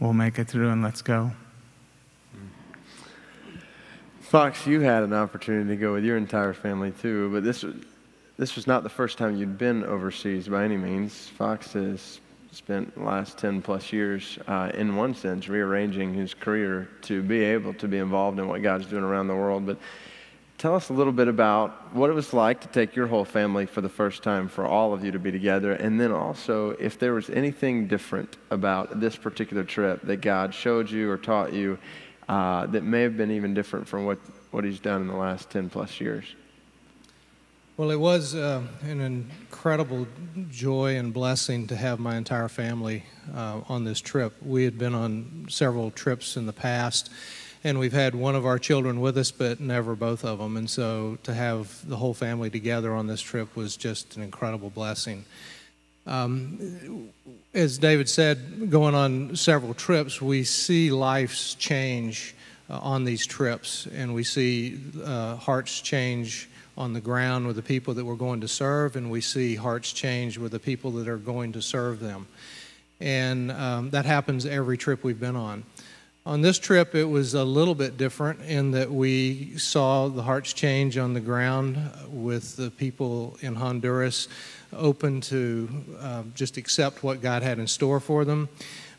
we'll 0.00 0.14
make 0.14 0.38
it 0.38 0.48
through, 0.48 0.70
and 0.70 0.82
let's 0.82 1.02
go. 1.02 1.32
Fox, 4.32 4.66
you 4.66 4.80
had 4.80 5.02
an 5.02 5.12
opportunity 5.12 5.68
to 5.68 5.76
go 5.76 5.92
with 5.92 6.06
your 6.06 6.16
entire 6.16 6.54
family 6.54 6.90
too, 6.90 7.28
but 7.30 7.44
this 7.44 7.62
was, 7.62 7.74
this 8.38 8.56
was 8.56 8.66
not 8.66 8.82
the 8.82 8.88
first 8.88 9.18
time 9.18 9.36
you'd 9.36 9.58
been 9.58 9.84
overseas 9.84 10.48
by 10.48 10.64
any 10.64 10.78
means. 10.78 11.28
Fox 11.36 11.74
has 11.74 12.18
spent 12.50 12.94
the 12.94 13.02
last 13.02 13.36
10 13.36 13.60
plus 13.60 13.92
years, 13.92 14.38
uh, 14.48 14.70
in 14.72 14.96
one 14.96 15.14
sense, 15.14 15.50
rearranging 15.50 16.14
his 16.14 16.32
career 16.32 16.88
to 17.02 17.22
be 17.22 17.44
able 17.44 17.74
to 17.74 17.86
be 17.86 17.98
involved 17.98 18.38
in 18.38 18.48
what 18.48 18.62
God's 18.62 18.86
doing 18.86 19.04
around 19.04 19.28
the 19.28 19.34
world. 19.34 19.66
But 19.66 19.76
tell 20.56 20.74
us 20.74 20.88
a 20.88 20.94
little 20.94 21.12
bit 21.12 21.28
about 21.28 21.94
what 21.94 22.08
it 22.08 22.14
was 22.14 22.32
like 22.32 22.62
to 22.62 22.68
take 22.68 22.96
your 22.96 23.08
whole 23.08 23.26
family 23.26 23.66
for 23.66 23.82
the 23.82 23.90
first 23.90 24.22
time, 24.22 24.48
for 24.48 24.64
all 24.64 24.94
of 24.94 25.04
you 25.04 25.12
to 25.12 25.18
be 25.18 25.30
together, 25.30 25.72
and 25.72 26.00
then 26.00 26.10
also 26.10 26.70
if 26.80 26.98
there 26.98 27.12
was 27.12 27.28
anything 27.28 27.86
different 27.86 28.38
about 28.50 28.98
this 28.98 29.14
particular 29.14 29.62
trip 29.62 30.00
that 30.04 30.22
God 30.22 30.54
showed 30.54 30.90
you 30.90 31.10
or 31.10 31.18
taught 31.18 31.52
you 31.52 31.78
uh, 32.28 32.66
that 32.66 32.84
may 32.84 33.02
have 33.02 33.16
been 33.16 33.30
even 33.30 33.54
different 33.54 33.86
from 33.88 34.06
what, 34.06 34.18
what 34.50 34.64
He's 34.64 34.80
done 34.80 35.02
in 35.02 35.08
the 35.08 35.16
last 35.16 35.50
10 35.50 35.70
plus 35.70 36.00
years. 36.00 36.24
Well, 37.78 37.90
it 37.90 37.98
was 37.98 38.34
uh, 38.34 38.62
an 38.82 39.00
incredible 39.00 40.06
joy 40.50 40.96
and 40.98 41.12
blessing 41.12 41.66
to 41.68 41.76
have 41.76 41.98
my 41.98 42.16
entire 42.16 42.48
family 42.48 43.04
uh, 43.34 43.62
on 43.66 43.84
this 43.84 43.98
trip. 43.98 44.34
We 44.42 44.64
had 44.64 44.78
been 44.78 44.94
on 44.94 45.46
several 45.48 45.90
trips 45.90 46.36
in 46.36 46.44
the 46.44 46.52
past, 46.52 47.10
and 47.64 47.78
we've 47.78 47.94
had 47.94 48.14
one 48.14 48.36
of 48.36 48.44
our 48.44 48.58
children 48.58 49.00
with 49.00 49.16
us, 49.16 49.30
but 49.30 49.58
never 49.58 49.96
both 49.96 50.22
of 50.22 50.38
them. 50.38 50.58
And 50.58 50.68
so 50.68 51.16
to 51.22 51.32
have 51.32 51.88
the 51.88 51.96
whole 51.96 52.12
family 52.12 52.50
together 52.50 52.92
on 52.92 53.06
this 53.06 53.22
trip 53.22 53.56
was 53.56 53.76
just 53.76 54.16
an 54.18 54.22
incredible 54.22 54.68
blessing. 54.68 55.24
Um, 56.06 57.10
as 57.54 57.78
David 57.78 58.08
said, 58.08 58.70
going 58.70 58.94
on 58.94 59.36
several 59.36 59.74
trips, 59.74 60.20
we 60.20 60.42
see 60.42 60.90
lives 60.90 61.54
change 61.54 62.34
uh, 62.68 62.78
on 62.78 63.04
these 63.04 63.26
trips, 63.26 63.86
and 63.94 64.14
we 64.14 64.24
see 64.24 64.80
uh, 65.04 65.36
hearts 65.36 65.80
change 65.80 66.48
on 66.76 66.92
the 66.94 67.00
ground 67.00 67.46
with 67.46 67.56
the 67.56 67.62
people 67.62 67.94
that 67.94 68.04
we're 68.04 68.14
going 68.14 68.40
to 68.40 68.48
serve, 68.48 68.96
and 68.96 69.10
we 69.10 69.20
see 69.20 69.54
hearts 69.54 69.92
change 69.92 70.38
with 70.38 70.52
the 70.52 70.58
people 70.58 70.90
that 70.92 71.06
are 71.06 71.18
going 71.18 71.52
to 71.52 71.62
serve 71.62 72.00
them. 72.00 72.26
And 73.00 73.52
um, 73.52 73.90
that 73.90 74.06
happens 74.06 74.46
every 74.46 74.78
trip 74.78 75.04
we've 75.04 75.20
been 75.20 75.36
on. 75.36 75.64
On 76.24 76.40
this 76.40 76.58
trip, 76.58 76.94
it 76.94 77.04
was 77.04 77.34
a 77.34 77.44
little 77.44 77.74
bit 77.74 77.96
different 77.96 78.42
in 78.42 78.70
that 78.70 78.90
we 78.90 79.58
saw 79.58 80.08
the 80.08 80.22
hearts 80.22 80.52
change 80.52 80.96
on 80.96 81.14
the 81.14 81.20
ground 81.20 81.78
with 82.08 82.56
the 82.56 82.70
people 82.70 83.36
in 83.40 83.56
Honduras 83.56 84.28
open 84.72 85.20
to 85.22 85.68
uh, 86.00 86.22
just 86.34 86.56
accept 86.56 87.02
what 87.02 87.20
God 87.20 87.42
had 87.42 87.58
in 87.58 87.66
store 87.66 88.00
for 88.00 88.24
them. 88.24 88.48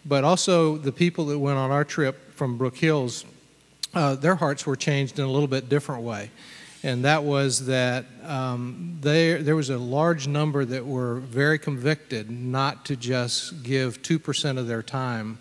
But 0.06 0.24
also, 0.24 0.78
the 0.78 0.92
people 0.92 1.26
that 1.28 1.40
went 1.40 1.58
on 1.58 1.72
our 1.72 1.86
trip 1.86 2.34
from 2.36 2.58
Brook 2.58 2.78
Hills, 2.78 3.26
uh, 3.94 4.16
their 4.16 4.36
hearts 4.36 4.66
were 4.66 4.76
changed 4.76 5.20
in 5.20 5.26
a 5.26 5.32
little 5.32 5.48
bit 5.48 5.70
different 5.70 6.04
way 6.04 6.30
and 6.84 7.06
that 7.06 7.24
was 7.24 7.66
that 7.68 8.06
um, 8.26 8.98
there, 9.00 9.42
there 9.42 9.56
was 9.56 9.70
a 9.70 9.78
large 9.78 10.28
number 10.28 10.66
that 10.66 10.86
were 10.86 11.16
very 11.16 11.58
convicted 11.58 12.30
not 12.30 12.86
to 12.86 12.98
just 12.98 13.64
give 13.64 14.02
2% 14.02 14.58
of 14.58 14.68
their 14.68 14.84
time 14.84 15.40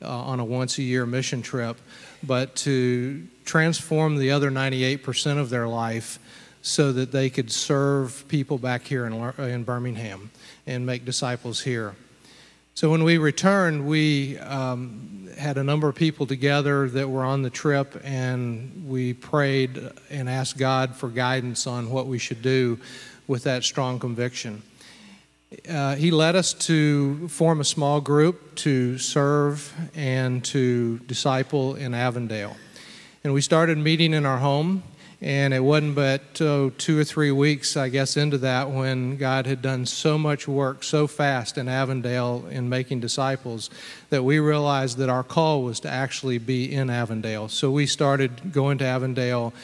uh, 0.00 0.08
on 0.08 0.38
a 0.38 0.44
once 0.44 0.78
a 0.78 0.82
year 0.82 1.04
mission 1.04 1.42
trip, 1.42 1.80
but 2.22 2.54
to 2.54 3.26
transform 3.44 4.16
the 4.16 4.30
other 4.30 4.50
98% 4.50 5.38
of 5.38 5.50
their 5.50 5.66
life 5.66 6.20
so 6.66 6.92
that 6.92 7.12
they 7.12 7.28
could 7.28 7.52
serve 7.52 8.24
people 8.26 8.56
back 8.56 8.84
here 8.84 9.04
in, 9.04 9.12
in 9.50 9.64
Birmingham 9.64 10.30
and 10.66 10.86
make 10.86 11.04
disciples 11.04 11.60
here. 11.60 11.94
So 12.74 12.90
when 12.90 13.04
we 13.04 13.18
returned, 13.18 13.86
we 13.86 14.38
um, 14.38 15.28
had 15.36 15.58
a 15.58 15.62
number 15.62 15.90
of 15.90 15.94
people 15.94 16.26
together 16.26 16.88
that 16.88 17.10
were 17.10 17.22
on 17.22 17.42
the 17.42 17.50
trip, 17.50 18.00
and 18.02 18.88
we 18.88 19.12
prayed 19.12 19.78
and 20.08 20.26
asked 20.26 20.56
God 20.56 20.96
for 20.96 21.10
guidance 21.10 21.66
on 21.66 21.90
what 21.90 22.06
we 22.06 22.18
should 22.18 22.40
do 22.40 22.80
with 23.28 23.44
that 23.44 23.62
strong 23.62 23.98
conviction. 23.98 24.62
Uh, 25.68 25.96
he 25.96 26.10
led 26.10 26.34
us 26.34 26.54
to 26.54 27.28
form 27.28 27.60
a 27.60 27.64
small 27.64 28.00
group 28.00 28.54
to 28.56 28.96
serve 28.96 29.70
and 29.94 30.42
to 30.46 30.98
disciple 31.00 31.74
in 31.74 31.92
Avondale. 31.92 32.56
And 33.22 33.34
we 33.34 33.42
started 33.42 33.76
meeting 33.76 34.14
in 34.14 34.24
our 34.24 34.38
home 34.38 34.82
and 35.24 35.54
it 35.54 35.60
wasn't 35.60 35.94
but 35.94 36.20
oh, 36.42 36.68
two 36.76 36.98
or 36.98 37.04
three 37.04 37.30
weeks, 37.30 37.78
I 37.78 37.88
guess, 37.88 38.18
into 38.18 38.36
that 38.38 38.68
when 38.68 39.16
God 39.16 39.46
had 39.46 39.62
done 39.62 39.86
so 39.86 40.18
much 40.18 40.46
work 40.46 40.84
so 40.84 41.06
fast 41.06 41.56
in 41.56 41.66
Avondale 41.66 42.44
in 42.50 42.68
making 42.68 43.00
disciples 43.00 43.70
that 44.10 44.22
we 44.22 44.38
realized 44.38 44.98
that 44.98 45.08
our 45.08 45.22
call 45.22 45.62
was 45.62 45.80
to 45.80 45.90
actually 45.90 46.36
be 46.36 46.70
in 46.70 46.90
Avondale. 46.90 47.48
So 47.48 47.70
we 47.70 47.86
started 47.86 48.52
going 48.52 48.76
to 48.78 48.84
Avondale 48.84 49.54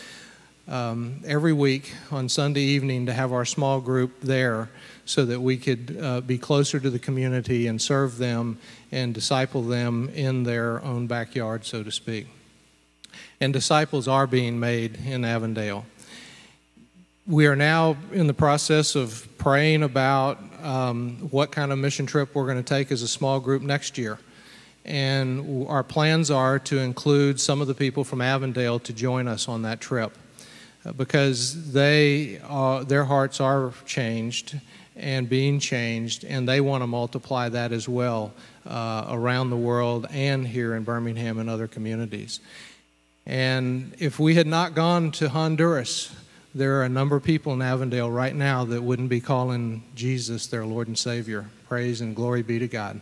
um, 0.66 1.20
every 1.26 1.52
week 1.52 1.92
on 2.10 2.30
Sunday 2.30 2.62
evening 2.62 3.04
to 3.04 3.12
have 3.12 3.30
our 3.30 3.44
small 3.44 3.82
group 3.82 4.18
there 4.22 4.70
so 5.04 5.26
that 5.26 5.40
we 5.40 5.58
could 5.58 5.98
uh, 6.00 6.22
be 6.22 6.38
closer 6.38 6.80
to 6.80 6.88
the 6.88 6.98
community 6.98 7.66
and 7.66 7.82
serve 7.82 8.16
them 8.16 8.58
and 8.92 9.12
disciple 9.12 9.60
them 9.60 10.08
in 10.14 10.44
their 10.44 10.82
own 10.82 11.06
backyard, 11.06 11.66
so 11.66 11.82
to 11.82 11.92
speak 11.92 12.28
and 13.40 13.54
disciples 13.54 14.06
are 14.06 14.26
being 14.26 14.60
made 14.60 14.98
in 15.06 15.24
Avondale. 15.24 15.86
We 17.26 17.46
are 17.46 17.56
now 17.56 17.96
in 18.12 18.26
the 18.26 18.34
process 18.34 18.94
of 18.94 19.26
praying 19.38 19.82
about 19.82 20.38
um, 20.62 21.16
what 21.30 21.50
kind 21.50 21.72
of 21.72 21.78
mission 21.78 22.04
trip 22.04 22.34
we're 22.34 22.44
going 22.44 22.62
to 22.62 22.62
take 22.62 22.92
as 22.92 23.00
a 23.02 23.08
small 23.08 23.40
group 23.40 23.62
next 23.62 23.96
year. 23.96 24.18
And 24.84 25.66
our 25.68 25.82
plans 25.82 26.30
are 26.30 26.58
to 26.60 26.78
include 26.78 27.40
some 27.40 27.62
of 27.62 27.66
the 27.66 27.74
people 27.74 28.04
from 28.04 28.20
Avondale 28.20 28.78
to 28.80 28.92
join 28.92 29.26
us 29.26 29.48
on 29.48 29.62
that 29.62 29.80
trip 29.80 30.16
uh, 30.84 30.92
because 30.92 31.72
they 31.72 32.40
uh, 32.46 32.84
their 32.84 33.04
hearts 33.04 33.40
are 33.40 33.72
changed 33.86 34.58
and 34.96 35.28
being 35.28 35.58
changed, 35.60 36.24
and 36.24 36.46
they 36.46 36.60
want 36.60 36.82
to 36.82 36.86
multiply 36.86 37.48
that 37.48 37.72
as 37.72 37.88
well 37.88 38.32
uh, 38.66 39.06
around 39.08 39.48
the 39.48 39.56
world 39.56 40.06
and 40.10 40.46
here 40.46 40.74
in 40.74 40.82
Birmingham 40.82 41.38
and 41.38 41.48
other 41.48 41.66
communities. 41.66 42.40
And 43.26 43.94
if 43.98 44.18
we 44.18 44.34
had 44.34 44.46
not 44.46 44.74
gone 44.74 45.12
to 45.12 45.28
Honduras, 45.28 46.14
there 46.54 46.80
are 46.80 46.84
a 46.84 46.88
number 46.88 47.16
of 47.16 47.22
people 47.22 47.52
in 47.52 47.62
Avondale 47.62 48.10
right 48.10 48.34
now 48.34 48.64
that 48.64 48.82
wouldn't 48.82 49.08
be 49.08 49.20
calling 49.20 49.84
Jesus 49.94 50.46
their 50.48 50.66
Lord 50.66 50.88
and 50.88 50.98
Savior. 50.98 51.46
Praise 51.68 52.00
and 52.00 52.16
glory 52.16 52.42
be 52.42 52.58
to 52.58 52.66
God. 52.66 53.00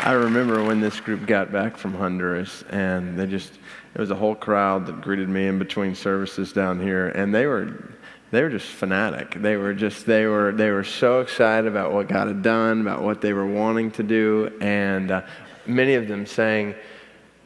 I 0.00 0.12
remember 0.12 0.64
when 0.64 0.80
this 0.80 1.00
group 1.00 1.26
got 1.26 1.52
back 1.52 1.76
from 1.76 1.92
Honduras, 1.92 2.64
and 2.70 3.18
they 3.18 3.26
just, 3.26 3.52
it 3.94 4.00
was 4.00 4.10
a 4.10 4.14
whole 4.14 4.34
crowd 4.34 4.86
that 4.86 5.02
greeted 5.02 5.28
me 5.28 5.48
in 5.48 5.58
between 5.58 5.94
services 5.94 6.52
down 6.52 6.80
here, 6.80 7.08
and 7.08 7.34
they 7.34 7.46
were 7.46 7.92
they 8.30 8.42
were 8.42 8.50
just 8.50 8.66
fanatic. 8.66 9.34
They 9.34 9.56
were 9.56 9.74
just 9.74 10.04
they 10.04 10.26
were 10.26 10.52
they 10.52 10.70
were 10.70 10.84
so 10.84 11.20
excited 11.20 11.66
about 11.66 11.92
what 11.92 12.08
God 12.08 12.28
had 12.28 12.42
done, 12.42 12.80
about 12.80 13.02
what 13.02 13.20
they 13.20 13.32
were 13.32 13.46
wanting 13.46 13.90
to 13.92 14.02
do, 14.02 14.52
and 14.60 15.10
uh, 15.10 15.22
many 15.66 15.94
of 15.94 16.08
them 16.08 16.26
saying, 16.26 16.74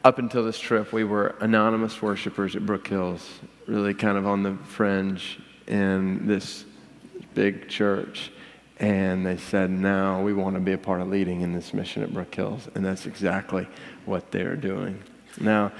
up 0.03 0.19
until 0.19 0.43
this 0.43 0.59
trip, 0.59 0.91
we 0.91 1.03
were 1.03 1.35
anonymous 1.39 2.01
worshipers 2.01 2.55
at 2.55 2.65
Brook 2.65 2.87
Hills, 2.87 3.39
really 3.67 3.93
kind 3.93 4.17
of 4.17 4.27
on 4.27 4.43
the 4.43 4.55
fringe 4.65 5.39
in 5.67 6.27
this 6.27 6.65
big 7.33 7.69
church. 7.69 8.31
and 8.79 9.25
they 9.25 9.37
said, 9.37 9.69
"No, 9.69 10.21
we 10.21 10.33
want 10.33 10.55
to 10.55 10.59
be 10.59 10.73
a 10.73 10.77
part 10.77 10.99
of 10.99 11.07
leading 11.07 11.41
in 11.41 11.53
this 11.53 11.73
mission 11.73 12.03
at 12.03 12.13
Brook 12.13 12.33
Hills," 12.35 12.67
and 12.75 12.83
that's 12.83 13.05
exactly 13.05 13.67
what 14.05 14.31
they're 14.31 14.57
doing. 14.57 15.01
Now, 15.39 15.71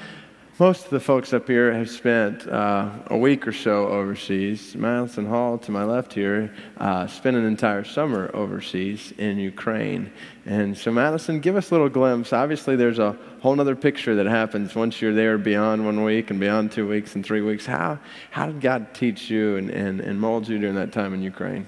most 0.60 0.86
of 0.86 0.91
the 0.91 1.00
folks 1.00 1.33
up 1.33 1.48
here 1.48 1.74
have 1.74 1.89
spent 1.89 2.48
uh, 2.48 2.91
a 3.07 3.17
week 3.17 3.48
or 3.48 3.51
so 3.51 3.88
overseas. 3.88 4.75
Madison 4.75 5.25
Hall, 5.25 5.57
to 5.57 5.72
my 5.72 5.83
left 5.83 6.13
here, 6.13 6.53
uh, 6.77 7.07
spent 7.07 7.36
an 7.36 7.43
entire 7.43 7.83
summer 7.83 8.29
overseas 8.36 9.13
in 9.17 9.39
Ukraine. 9.39 10.12
And 10.45 10.77
so, 10.77 10.91
Madison, 10.91 11.39
give 11.39 11.55
us 11.55 11.72
a 11.72 11.74
little 11.74 11.89
glimpse. 11.89 12.33
Obviously, 12.33 12.75
there's 12.75 13.00
a 13.00 13.17
whole 13.41 13.60
other 13.60 13.75
picture 13.75 14.15
that 14.15 14.27
happens 14.27 14.75
once 14.75 15.01
you're 15.01 15.13
there 15.13 15.39
beyond 15.39 15.86
one 15.86 16.03
week 16.03 16.29
and 16.29 16.39
beyond 16.39 16.72
two 16.72 16.88
weeks 16.88 17.15
and 17.15 17.25
three 17.25 17.41
weeks. 17.41 17.65
How, 17.65 17.98
how 18.29 18.45
did 18.45 18.62
God 18.62 18.93
teach 18.93 19.31
you 19.31 19.57
and, 19.57 19.72
and, 19.72 20.01
and 20.01 20.22
mold 20.22 20.48
you 20.48 20.60
during 20.60 20.75
that 20.75 20.91
time 20.91 21.15
in 21.15 21.24
Ukraine? 21.24 21.67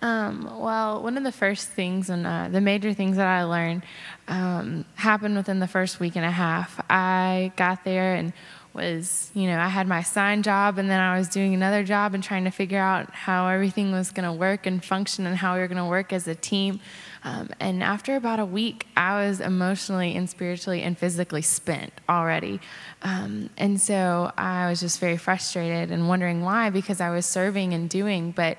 Um, 0.00 0.60
well, 0.60 1.02
one 1.02 1.16
of 1.16 1.24
the 1.24 1.32
first 1.32 1.68
things 1.68 2.08
and 2.08 2.26
uh, 2.26 2.48
the 2.50 2.60
major 2.60 2.94
things 2.94 3.16
that 3.16 3.26
I 3.26 3.42
learned 3.44 3.82
um, 4.28 4.84
happened 4.94 5.36
within 5.36 5.58
the 5.58 5.66
first 5.66 5.98
week 5.98 6.14
and 6.14 6.24
a 6.24 6.30
half. 6.30 6.80
I 6.88 7.52
got 7.56 7.84
there 7.84 8.14
and 8.14 8.32
was, 8.74 9.30
you 9.34 9.48
know, 9.48 9.58
I 9.58 9.66
had 9.66 9.88
my 9.88 10.02
sign 10.02 10.42
job 10.44 10.78
and 10.78 10.88
then 10.88 11.00
I 11.00 11.18
was 11.18 11.28
doing 11.28 11.52
another 11.52 11.82
job 11.82 12.14
and 12.14 12.22
trying 12.22 12.44
to 12.44 12.50
figure 12.50 12.78
out 12.78 13.12
how 13.12 13.48
everything 13.48 13.90
was 13.90 14.10
going 14.10 14.24
to 14.24 14.32
work 14.32 14.66
and 14.66 14.84
function 14.84 15.26
and 15.26 15.36
how 15.36 15.54
we 15.54 15.60
were 15.60 15.66
going 15.66 15.78
to 15.78 15.84
work 15.84 16.12
as 16.12 16.28
a 16.28 16.34
team. 16.34 16.78
Um, 17.24 17.50
and 17.58 17.82
after 17.82 18.14
about 18.14 18.38
a 18.38 18.44
week, 18.44 18.86
I 18.96 19.26
was 19.26 19.40
emotionally 19.40 20.14
and 20.14 20.30
spiritually 20.30 20.82
and 20.82 20.96
physically 20.96 21.42
spent 21.42 21.92
already. 22.08 22.60
Um, 23.02 23.50
and 23.58 23.80
so 23.80 24.32
I 24.36 24.70
was 24.70 24.78
just 24.78 25.00
very 25.00 25.16
frustrated 25.16 25.90
and 25.90 26.08
wondering 26.08 26.42
why 26.42 26.70
because 26.70 27.00
I 27.00 27.10
was 27.10 27.26
serving 27.26 27.74
and 27.74 27.90
doing, 27.90 28.30
but 28.30 28.58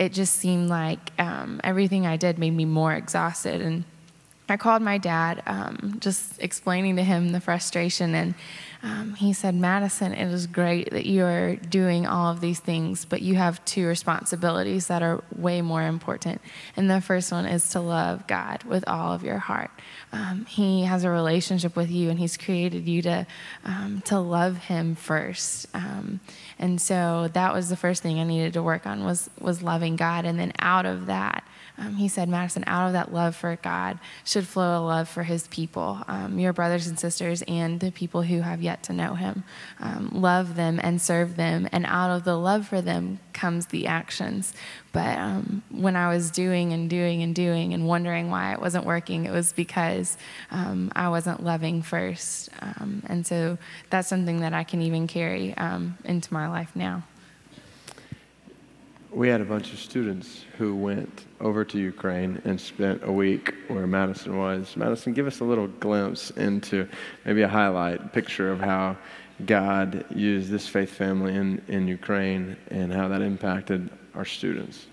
it 0.00 0.14
just 0.14 0.36
seemed 0.36 0.70
like 0.70 1.12
um, 1.18 1.60
everything 1.62 2.06
I 2.06 2.16
did 2.16 2.38
made 2.38 2.54
me 2.54 2.64
more 2.64 2.94
exhausted. 2.94 3.60
And 3.60 3.84
I 4.48 4.56
called 4.56 4.80
my 4.80 4.96
dad, 4.96 5.42
um, 5.46 5.98
just 6.00 6.40
explaining 6.40 6.96
to 6.96 7.04
him 7.04 7.32
the 7.32 7.40
frustration, 7.40 8.14
and 8.14 8.34
um, 8.82 9.14
he 9.14 9.34
said, 9.34 9.54
Madison, 9.54 10.14
it 10.14 10.32
is 10.32 10.46
great 10.46 10.90
that 10.90 11.04
you 11.04 11.24
are 11.24 11.56
doing 11.56 12.06
all 12.06 12.32
of 12.32 12.40
these 12.40 12.60
things, 12.60 13.04
but 13.04 13.20
you 13.20 13.34
have 13.34 13.62
two 13.66 13.86
responsibilities 13.86 14.86
that 14.86 15.02
are 15.02 15.22
way 15.36 15.60
more 15.60 15.82
important. 15.82 16.40
And 16.76 16.90
the 16.90 17.02
first 17.02 17.30
one 17.30 17.44
is 17.44 17.68
to 17.70 17.80
love 17.80 18.26
God 18.26 18.64
with 18.64 18.88
all 18.88 19.12
of 19.12 19.22
your 19.22 19.36
heart. 19.36 19.70
Um, 20.12 20.46
he 20.46 20.84
has 20.84 21.04
a 21.04 21.10
relationship 21.10 21.76
with 21.76 21.90
you, 21.90 22.08
and 22.08 22.18
He's 22.18 22.38
created 22.38 22.88
you 22.88 23.02
to 23.02 23.26
um, 23.64 24.02
to 24.06 24.18
love 24.18 24.56
Him 24.56 24.94
first. 24.94 25.66
Um, 25.74 26.20
and 26.58 26.80
so 26.80 27.28
that 27.34 27.52
was 27.52 27.68
the 27.68 27.76
first 27.76 28.02
thing 28.02 28.18
I 28.18 28.24
needed 28.24 28.54
to 28.54 28.62
work 28.62 28.86
on 28.86 29.04
was 29.04 29.28
was 29.38 29.62
loving 29.62 29.96
God, 29.96 30.24
and 30.24 30.38
then 30.38 30.52
out 30.58 30.86
of 30.86 31.06
that. 31.06 31.44
Um, 31.80 31.96
he 31.96 32.08
said, 32.08 32.28
Madison, 32.28 32.62
out 32.66 32.88
of 32.88 32.92
that 32.92 33.12
love 33.12 33.34
for 33.34 33.56
God 33.56 33.98
should 34.24 34.46
flow 34.46 34.78
a 34.78 34.84
love 34.84 35.08
for 35.08 35.22
his 35.22 35.48
people, 35.48 36.02
um, 36.06 36.38
your 36.38 36.52
brothers 36.52 36.86
and 36.86 36.98
sisters, 36.98 37.42
and 37.48 37.80
the 37.80 37.90
people 37.90 38.22
who 38.22 38.42
have 38.42 38.60
yet 38.60 38.82
to 38.84 38.92
know 38.92 39.14
him. 39.14 39.44
Um, 39.80 40.10
love 40.12 40.56
them 40.56 40.78
and 40.82 41.00
serve 41.00 41.36
them, 41.36 41.66
and 41.72 41.86
out 41.86 42.10
of 42.10 42.24
the 42.24 42.36
love 42.36 42.68
for 42.68 42.82
them 42.82 43.18
comes 43.32 43.66
the 43.66 43.86
actions. 43.86 44.52
But 44.92 45.18
um, 45.18 45.62
when 45.70 45.96
I 45.96 46.08
was 46.12 46.30
doing 46.30 46.74
and 46.74 46.90
doing 46.90 47.22
and 47.22 47.34
doing 47.34 47.72
and 47.72 47.86
wondering 47.86 48.30
why 48.30 48.52
it 48.52 48.60
wasn't 48.60 48.84
working, 48.84 49.24
it 49.24 49.32
was 49.32 49.54
because 49.54 50.18
um, 50.50 50.92
I 50.94 51.08
wasn't 51.08 51.42
loving 51.42 51.80
first. 51.80 52.50
Um, 52.60 53.02
and 53.06 53.26
so 53.26 53.56
that's 53.88 54.08
something 54.08 54.40
that 54.40 54.52
I 54.52 54.64
can 54.64 54.82
even 54.82 55.06
carry 55.06 55.54
into 56.04 56.34
my 56.34 56.48
life 56.48 56.72
now 56.74 57.04
we 59.12 59.28
had 59.28 59.40
a 59.40 59.44
bunch 59.44 59.72
of 59.72 59.78
students 59.78 60.44
who 60.56 60.74
went 60.74 61.24
over 61.40 61.64
to 61.64 61.78
Ukraine 61.78 62.40
and 62.44 62.60
spent 62.60 63.02
a 63.04 63.12
week 63.12 63.54
where 63.68 63.86
Madison 63.86 64.36
was. 64.38 64.76
Madison, 64.76 65.12
give 65.12 65.26
us 65.26 65.40
a 65.40 65.44
little 65.44 65.66
glimpse 65.66 66.30
into 66.32 66.88
maybe 67.24 67.42
a 67.42 67.48
highlight 67.48 68.12
picture 68.12 68.52
of 68.52 68.60
how 68.60 68.96
God 69.46 70.04
used 70.14 70.50
this 70.50 70.68
faith 70.68 70.90
family 70.90 71.34
in, 71.34 71.60
in 71.66 71.88
Ukraine 71.88 72.56
and 72.70 72.92
how 72.92 73.08
that 73.08 73.22
impacted 73.22 73.90
our 74.14 74.24
students. 74.24 74.86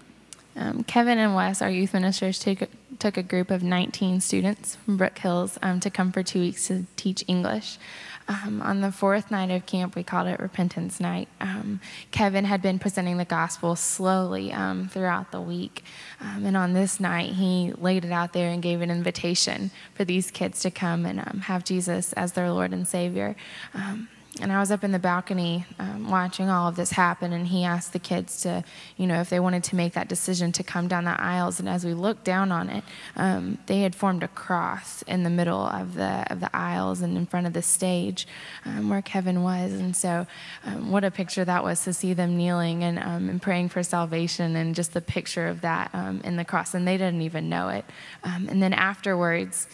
Um, 0.56 0.84
Kevin 0.86 1.20
and 1.20 1.36
Wes, 1.36 1.62
our 1.62 1.70
youth 1.70 1.94
ministers, 1.94 2.40
took, 2.40 2.68
took 2.98 3.18
a 3.18 3.24
group 3.24 3.52
of 3.52 3.62
19 3.62 4.22
students 4.22 4.76
from 4.76 4.98
Brook 4.98 5.20
Hills 5.20 5.60
um, 5.62 5.80
to 5.82 5.92
come 5.92 6.12
for 6.12 6.24
two 6.24 6.40
weeks 6.40 6.68
to 6.68 6.86
teach 6.96 7.24
English. 7.28 7.78
Um, 8.30 8.62
on 8.62 8.82
the 8.82 8.92
fourth 8.92 9.32
night 9.32 9.52
of 9.52 9.66
camp, 9.66 9.96
we 9.96 10.04
called 10.04 10.28
it 10.28 10.40
Repentance 10.40 11.00
Night. 11.00 11.30
Um, 11.40 11.80
Kevin 12.12 12.44
had 12.44 12.62
been 12.62 12.78
presenting 12.78 13.18
the 13.18 13.26
gospel 13.26 13.76
slowly 13.76 14.52
um, 14.52 14.90
throughout 14.90 15.32
the 15.32 15.40
week. 15.40 15.84
Um, 16.20 16.46
and 16.46 16.58
on 16.58 16.74
this 16.74 17.00
night, 17.00 17.34
he 17.34 17.72
laid 17.78 18.04
it 18.04 18.12
out 18.12 18.34
there 18.34 18.50
and 18.50 18.62
gave 18.62 18.82
an 18.82 18.92
invitation 18.92 19.72
for 19.94 20.04
these 20.04 20.30
kids 20.30 20.62
to 20.62 20.72
come 20.72 21.06
and 21.06 21.20
um, 21.20 21.42
have 21.46 21.64
Jesus 21.64 22.12
as 22.14 22.34
their 22.34 22.52
Lord 22.52 22.74
and 22.74 22.88
Savior. 22.88 23.36
And 24.42 24.52
I 24.52 24.60
was 24.60 24.72
up 24.72 24.84
in 24.84 24.92
the 24.92 25.00
balcony 25.00 25.66
um, 25.80 26.10
watching 26.10 26.50
all 26.50 26.68
of 26.68 26.76
this 26.76 26.92
happen, 26.92 27.34
and 27.34 27.48
he 27.48 27.64
asked 27.64 27.94
the 27.94 28.00
kids 28.00 28.42
to, 28.42 28.64
you 28.96 29.08
know, 29.08 29.22
if 29.22 29.30
they 29.30 29.40
wanted 29.40 29.64
to 29.66 29.76
make 29.76 29.94
that 29.94 30.08
decision 30.08 30.52
to 30.54 30.64
come 30.64 30.88
down 30.88 31.06
the 31.06 31.20
aisles. 31.20 31.60
And 31.60 31.68
as 31.68 31.86
we 31.86 31.94
looked 31.94 32.24
down 32.24 32.52
on 32.52 32.70
it, 32.70 32.84
um, 33.16 33.58
they 33.66 33.82
had 33.82 33.96
formed 33.96 34.24
a 34.24 34.28
cross 34.28 35.02
in 35.04 35.24
the 35.24 35.30
middle 35.30 35.66
of 35.66 35.96
the 35.96 36.26
of 36.32 36.40
the 36.40 36.56
aisles 36.56 37.02
and 37.02 37.18
in 37.18 37.26
front 37.26 37.48
of 37.48 37.54
the 37.54 37.62
stage 37.62 38.28
um, 38.66 38.90
where 38.90 39.02
Kevin 39.02 39.44
was. 39.44 39.74
And 39.74 39.96
so, 39.96 40.28
um, 40.66 40.92
what 40.92 41.04
a 41.04 41.12
picture 41.12 41.46
that 41.46 41.64
was 41.64 41.84
to 41.86 41.94
see 41.94 42.14
them 42.14 42.38
kneeling 42.38 42.84
and, 42.84 43.00
um, 43.00 43.30
and 43.30 43.42
praying 43.42 43.70
for 43.70 43.84
salvation, 43.84 44.56
and 44.56 44.76
just 44.76 44.94
the 44.94 45.02
picture 45.02 45.48
of 45.48 45.62
that 45.62 45.90
um, 45.94 46.22
in 46.24 46.36
the 46.36 46.46
cross. 46.46 46.74
And 46.74 46.88
they 46.88 46.98
didn't 46.98 47.22
even 47.22 47.50
know 47.50 47.70
it. 47.70 47.86
and 48.24 48.62
then 48.62 48.74
afterwards, 48.74 49.68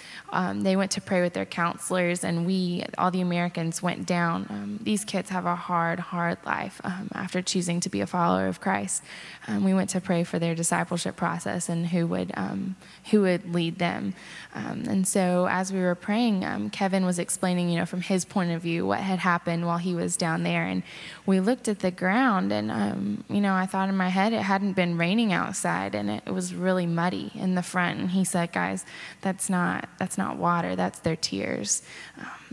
they 0.53 0.75
went 0.75 0.91
to 0.91 1.01
pray 1.01 1.21
with 1.21 1.33
their 1.33 1.45
counselors, 1.45 2.23
and 2.23 2.45
we, 2.45 2.85
all 2.97 3.11
the 3.11 3.21
Americans, 3.21 3.81
went 3.81 4.05
down 4.05 4.45
um, 4.53 4.79
these 4.81 5.03
kids 5.03 5.29
have 5.29 5.45
a 5.45 5.55
hard, 5.55 5.99
hard 5.99 6.37
life 6.45 6.79
um, 6.83 7.09
after 7.13 7.41
choosing 7.41 7.79
to 7.79 7.89
be 7.89 8.01
a 8.01 8.07
follower 8.07 8.47
of 8.47 8.61
Christ. 8.61 9.03
Um, 9.47 9.63
we 9.63 9.73
went 9.73 9.89
to 9.91 10.01
pray 10.01 10.23
for 10.23 10.37
their 10.37 10.53
discipleship 10.53 11.15
process 11.15 11.69
and 11.69 11.87
who 11.87 12.05
would 12.07 12.31
um, 12.35 12.75
who 13.09 13.21
would 13.21 13.53
lead 13.53 13.79
them. 13.79 14.13
Um, 14.53 14.83
and 14.87 15.07
so, 15.07 15.47
as 15.49 15.73
we 15.73 15.79
were 15.79 15.95
praying, 15.95 16.45
um, 16.45 16.69
Kevin 16.69 17.05
was 17.05 17.17
explaining, 17.17 17.69
you 17.69 17.79
know, 17.79 17.85
from 17.85 18.01
his 18.01 18.25
point 18.25 18.51
of 18.51 18.61
view, 18.61 18.85
what 18.85 18.99
had 18.99 19.19
happened 19.19 19.65
while 19.65 19.79
he 19.79 19.95
was 19.95 20.15
down 20.15 20.43
there. 20.43 20.63
And 20.63 20.83
we 21.25 21.39
looked 21.39 21.67
at 21.67 21.79
the 21.79 21.91
ground, 21.91 22.51
and 22.51 23.23
you 23.29 23.41
know, 23.41 23.53
I 23.53 23.65
thought 23.65 23.89
in 23.89 23.97
my 23.97 24.09
head 24.09 24.33
it 24.33 24.41
hadn't 24.41 24.73
been 24.73 24.97
raining 24.97 25.33
outside, 25.33 25.95
and 25.95 26.09
it, 26.09 26.23
it 26.27 26.31
was 26.31 26.53
really 26.53 26.85
muddy 26.85 27.31
in 27.33 27.55
the 27.55 27.63
front. 27.63 27.99
And 27.99 28.11
he 28.11 28.23
said, 28.23 28.51
"Guys, 28.51 28.85
that's 29.21 29.49
not 29.49 29.89
that's 29.97 30.17
not 30.17 30.37
water. 30.37 30.75
That's 30.75 30.99
their 30.99 31.15
tears." 31.15 31.81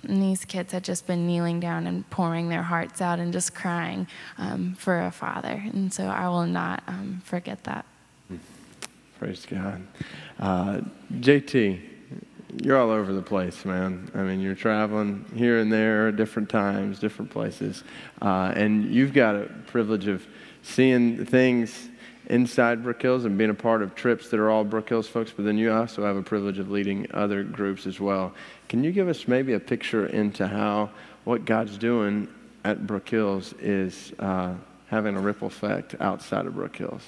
And 0.03 0.23
these 0.23 0.45
kids 0.45 0.73
had 0.73 0.85
just 0.85 1.07
been 1.07 1.27
kneeling 1.27 1.61
down 1.61 1.87
and 1.87 2.09
pouring 2.11 2.49
their 2.49 2.63
hearts 2.63 3.01
out 3.01 3.19
and 3.19 3.33
just 3.33 3.55
crying 3.55 4.07
um, 4.39 4.75
for 4.75 5.01
a 5.01 5.11
father. 5.11 5.63
And 5.73 5.93
so 5.93 6.05
I 6.05 6.29
will 6.29 6.47
not 6.47 6.83
um, 6.87 7.21
forget 7.25 7.65
that. 7.65 7.85
Praise 9.19 9.45
God. 9.45 9.87
Uh, 10.39 10.81
JT, 11.13 11.81
you're 12.63 12.79
all 12.79 12.91
over 12.91 13.13
the 13.13 13.21
place, 13.21 13.67
man. 13.67 14.11
I 14.15 14.23
mean, 14.23 14.41
you're 14.41 14.55
traveling 14.55 15.27
here 15.35 15.59
and 15.59 15.71
there 15.71 16.11
different 16.11 16.49
times, 16.49 16.99
different 16.99 17.31
places. 17.31 17.85
Uh, 18.23 18.53
and 18.57 18.91
you've 18.93 19.13
got 19.13 19.37
a 19.37 19.51
privilege 19.67 20.07
of 20.07 20.27
seeing 20.63 21.27
things 21.27 21.89
inside 22.31 22.83
Brook 22.83 23.03
Hills 23.03 23.25
and 23.25 23.37
being 23.37 23.51
a 23.51 23.55
part 23.55 23.83
of 23.83 23.95
trips 23.95 24.31
that 24.31 24.38
are 24.38 24.49
all 24.49 24.64
Brook 24.64 24.88
Hills 24.88 25.09
folks, 25.09 25.33
but 25.35 25.45
then 25.45 25.59
you 25.59 25.73
also 25.73 26.05
have 26.05 26.16
a 26.16 26.23
privilege 26.23 26.59
of 26.59 26.71
leading 26.71 27.07
other 27.12 27.43
groups 27.43 27.87
as 27.87 28.01
well. 28.01 28.33
Can 28.69 28.85
you 28.85 28.93
give 28.93 29.09
us 29.09 29.27
maybe 29.27 29.53
a 29.53 29.61
picture 29.61 30.07
into 30.07 30.47
how 30.47 30.90
what 31.25 31.45
God's 31.45 31.77
doing 31.77 32.29
at 32.64 32.87
Brook 32.87 33.09
Hills 33.09 33.53
is 33.61 34.12
uh, 34.19 34.55
having 34.87 35.16
a 35.16 35.21
ripple 35.21 35.49
effect 35.49 35.97
outside 36.01 36.47
of 36.47 36.55
Brook 36.55 36.77
Hills? 36.77 37.03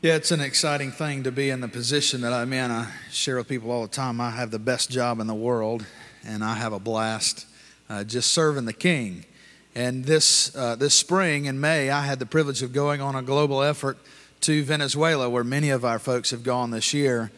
Yeah, 0.00 0.14
it's 0.14 0.30
an 0.30 0.40
exciting 0.40 0.92
thing 0.92 1.24
to 1.24 1.32
be 1.32 1.50
in 1.50 1.60
the 1.60 1.66
position 1.66 2.20
that 2.20 2.32
I'm 2.32 2.52
in. 2.52 2.70
I 2.70 2.92
share 3.10 3.36
with 3.36 3.48
people 3.48 3.72
all 3.72 3.82
the 3.82 3.88
time 3.88 4.20
I 4.20 4.30
have 4.30 4.52
the 4.52 4.60
best 4.60 4.90
job 4.90 5.18
in 5.18 5.26
the 5.26 5.34
world, 5.34 5.84
and 6.24 6.44
I 6.44 6.54
have 6.54 6.72
a 6.72 6.78
blast 6.78 7.46
uh, 7.90 8.04
just 8.04 8.30
serving 8.30 8.66
the 8.66 8.72
King. 8.72 9.24
And 9.74 10.04
this, 10.04 10.54
uh, 10.56 10.76
this 10.76 10.94
spring 10.94 11.44
in 11.44 11.60
May, 11.60 11.90
I 11.90 12.04
had 12.04 12.18
the 12.18 12.26
privilege 12.26 12.62
of 12.62 12.72
going 12.72 13.00
on 13.00 13.14
a 13.14 13.22
global 13.22 13.62
effort 13.62 13.98
to 14.42 14.62
Venezuela, 14.64 15.28
where 15.28 15.44
many 15.44 15.70
of 15.70 15.84
our 15.84 15.98
folks 15.98 16.30
have 16.30 16.42
gone 16.42 16.70
this 16.70 16.94
year. 16.94 17.30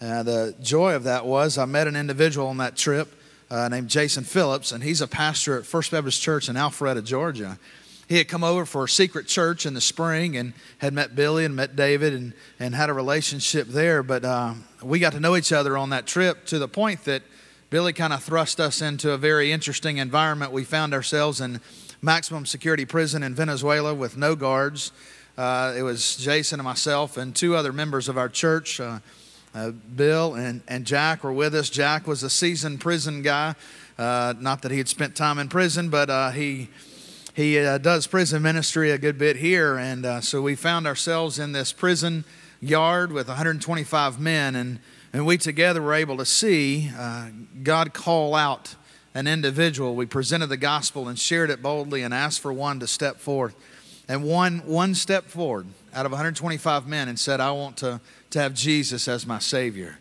Uh, 0.00 0.22
the 0.22 0.54
joy 0.60 0.94
of 0.94 1.04
that 1.04 1.26
was 1.26 1.58
I 1.58 1.64
met 1.64 1.86
an 1.86 1.96
individual 1.96 2.48
on 2.48 2.58
that 2.58 2.76
trip 2.76 3.12
uh, 3.50 3.68
named 3.68 3.88
Jason 3.88 4.24
Phillips, 4.24 4.72
and 4.72 4.82
he's 4.82 5.00
a 5.00 5.06
pastor 5.06 5.58
at 5.58 5.66
First 5.66 5.90
Baptist 5.90 6.22
Church 6.22 6.48
in 6.48 6.56
Alpharetta, 6.56 7.04
Georgia. 7.04 7.58
He 8.08 8.18
had 8.18 8.28
come 8.28 8.44
over 8.44 8.66
for 8.66 8.84
a 8.84 8.88
secret 8.88 9.26
church 9.26 9.64
in 9.64 9.74
the 9.74 9.80
spring 9.80 10.36
and 10.36 10.52
had 10.78 10.92
met 10.92 11.14
Billy 11.14 11.44
and 11.44 11.54
met 11.54 11.76
David 11.76 12.12
and, 12.12 12.32
and 12.58 12.74
had 12.74 12.90
a 12.90 12.92
relationship 12.92 13.68
there. 13.68 14.02
But 14.02 14.24
uh, 14.24 14.54
we 14.82 14.98
got 14.98 15.12
to 15.12 15.20
know 15.20 15.36
each 15.36 15.52
other 15.52 15.78
on 15.78 15.90
that 15.90 16.06
trip 16.06 16.44
to 16.46 16.58
the 16.58 16.68
point 16.68 17.04
that 17.04 17.22
Billy 17.72 17.94
kind 17.94 18.12
of 18.12 18.22
thrust 18.22 18.60
us 18.60 18.82
into 18.82 19.12
a 19.12 19.16
very 19.16 19.50
interesting 19.50 19.96
environment. 19.96 20.52
We 20.52 20.62
found 20.62 20.92
ourselves 20.92 21.40
in 21.40 21.58
maximum 22.02 22.44
security 22.44 22.84
prison 22.84 23.22
in 23.22 23.34
Venezuela 23.34 23.94
with 23.94 24.14
no 24.14 24.36
guards. 24.36 24.92
Uh, 25.38 25.72
it 25.74 25.80
was 25.80 26.18
Jason 26.18 26.60
and 26.60 26.66
myself 26.66 27.16
and 27.16 27.34
two 27.34 27.56
other 27.56 27.72
members 27.72 28.10
of 28.10 28.18
our 28.18 28.28
church. 28.28 28.78
Uh, 28.78 28.98
uh, 29.54 29.70
Bill 29.70 30.34
and, 30.34 30.60
and 30.68 30.84
Jack 30.84 31.24
were 31.24 31.32
with 31.32 31.54
us. 31.54 31.70
Jack 31.70 32.06
was 32.06 32.22
a 32.22 32.28
seasoned 32.28 32.82
prison 32.82 33.22
guy. 33.22 33.54
Uh, 33.96 34.34
not 34.38 34.60
that 34.60 34.70
he 34.70 34.76
had 34.76 34.88
spent 34.88 35.16
time 35.16 35.38
in 35.38 35.48
prison, 35.48 35.88
but 35.88 36.10
uh, 36.10 36.30
he 36.30 36.68
he 37.32 37.58
uh, 37.58 37.78
does 37.78 38.06
prison 38.06 38.42
ministry 38.42 38.90
a 38.90 38.98
good 38.98 39.16
bit 39.16 39.36
here. 39.36 39.78
And 39.78 40.22
so 40.22 40.42
we 40.42 40.56
found 40.56 40.86
ourselves 40.86 41.38
in 41.38 41.52
this 41.52 41.72
prison 41.72 42.26
yard 42.60 43.12
with 43.12 43.28
125 43.28 44.20
men, 44.20 44.54
and, 44.56 44.78
and 45.12 45.26
we 45.26 45.38
together 45.38 45.82
were 45.82 45.94
able 45.94 46.16
to 46.16 46.24
see 46.24 46.90
uh, 46.96 47.28
God 47.62 47.92
call 47.92 48.34
out 48.34 48.74
an 49.14 49.26
individual. 49.26 49.94
We 49.94 50.06
presented 50.06 50.46
the 50.46 50.56
gospel 50.56 51.08
and 51.08 51.18
shared 51.18 51.50
it 51.50 51.62
boldly 51.62 52.02
and 52.02 52.14
asked 52.14 52.40
for 52.40 52.52
one 52.52 52.80
to 52.80 52.86
step 52.86 53.18
forth. 53.18 53.54
And 54.08 54.24
one, 54.24 54.60
one 54.66 54.94
step 54.94 55.26
forward 55.26 55.66
out 55.94 56.06
of 56.06 56.12
125 56.12 56.86
men 56.86 57.08
and 57.08 57.18
said, 57.18 57.40
I 57.40 57.52
want 57.52 57.76
to, 57.78 58.00
to 58.30 58.40
have 58.40 58.54
Jesus 58.54 59.06
as 59.08 59.26
my 59.26 59.38
Savior. 59.38 59.98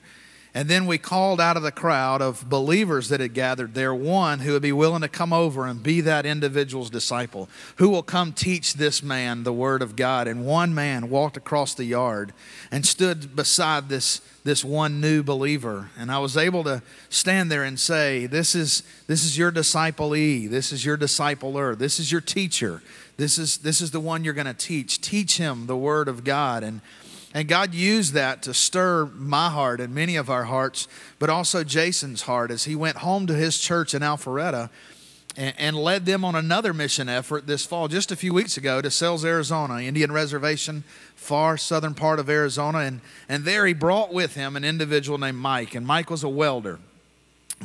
And 0.53 0.67
then 0.67 0.85
we 0.85 0.97
called 0.97 1.39
out 1.39 1.55
of 1.55 1.63
the 1.63 1.71
crowd 1.71 2.21
of 2.21 2.49
believers 2.49 3.07
that 3.07 3.21
had 3.21 3.33
gathered 3.33 3.73
there 3.73 3.95
one 3.95 4.39
who 4.39 4.51
would 4.51 4.61
be 4.61 4.73
willing 4.73 5.01
to 5.01 5.07
come 5.07 5.31
over 5.31 5.65
and 5.65 5.81
be 5.81 6.01
that 6.01 6.25
individual's 6.25 6.89
disciple, 6.89 7.47
who 7.77 7.87
will 7.87 8.03
come 8.03 8.33
teach 8.33 8.73
this 8.73 9.01
man 9.01 9.43
the 9.43 9.53
Word 9.53 9.81
of 9.81 9.95
God. 9.95 10.27
And 10.27 10.45
one 10.45 10.75
man 10.75 11.09
walked 11.09 11.37
across 11.37 11.73
the 11.73 11.85
yard 11.85 12.33
and 12.69 12.85
stood 12.85 13.33
beside 13.33 13.87
this, 13.87 14.19
this 14.43 14.61
one 14.61 14.99
new 14.99 15.23
believer. 15.23 15.89
And 15.97 16.11
I 16.11 16.19
was 16.19 16.35
able 16.35 16.65
to 16.65 16.81
stand 17.07 17.49
there 17.49 17.63
and 17.63 17.79
say, 17.79 18.25
This 18.25 18.53
is, 18.53 18.83
this 19.07 19.23
is 19.23 19.37
your 19.37 19.51
disciplee, 19.51 20.49
this 20.49 20.73
is 20.73 20.83
your 20.83 20.97
discipler, 20.97 21.77
this 21.77 21.97
is 21.97 22.11
your 22.11 22.21
teacher, 22.21 22.83
this 23.15 23.37
is, 23.37 23.59
this 23.59 23.79
is 23.79 23.91
the 23.91 24.01
one 24.01 24.25
you're 24.25 24.33
going 24.33 24.47
to 24.47 24.53
teach. 24.53 24.99
Teach 24.99 25.37
him 25.37 25.67
the 25.67 25.77
Word 25.77 26.09
of 26.09 26.25
God. 26.25 26.61
And 26.61 26.81
and 27.33 27.47
God 27.47 27.73
used 27.73 28.13
that 28.13 28.41
to 28.43 28.53
stir 28.53 29.05
my 29.05 29.49
heart 29.49 29.79
and 29.79 29.95
many 29.95 30.15
of 30.15 30.29
our 30.29 30.45
hearts, 30.45 30.87
but 31.17 31.29
also 31.29 31.63
Jason's 31.63 32.23
heart 32.23 32.51
as 32.51 32.65
he 32.65 32.75
went 32.75 32.97
home 32.97 33.27
to 33.27 33.33
his 33.33 33.57
church 33.57 33.93
in 33.93 34.01
Alpharetta 34.01 34.69
and, 35.37 35.55
and 35.57 35.75
led 35.77 36.05
them 36.05 36.25
on 36.25 36.35
another 36.35 36.73
mission 36.73 37.07
effort 37.07 37.47
this 37.47 37.65
fall, 37.65 37.87
just 37.87 38.11
a 38.11 38.15
few 38.15 38.33
weeks 38.33 38.57
ago, 38.57 38.81
to 38.81 38.91
Sells, 38.91 39.23
Arizona, 39.23 39.79
Indian 39.79 40.11
Reservation, 40.11 40.83
far 41.15 41.57
southern 41.57 41.93
part 41.93 42.19
of 42.19 42.29
Arizona. 42.29 42.79
And, 42.79 43.01
and 43.29 43.45
there 43.45 43.65
he 43.65 43.73
brought 43.73 44.13
with 44.13 44.35
him 44.35 44.55
an 44.55 44.63
individual 44.63 45.17
named 45.17 45.37
Mike, 45.37 45.73
and 45.73 45.87
Mike 45.87 46.09
was 46.09 46.23
a 46.23 46.29
welder. 46.29 46.79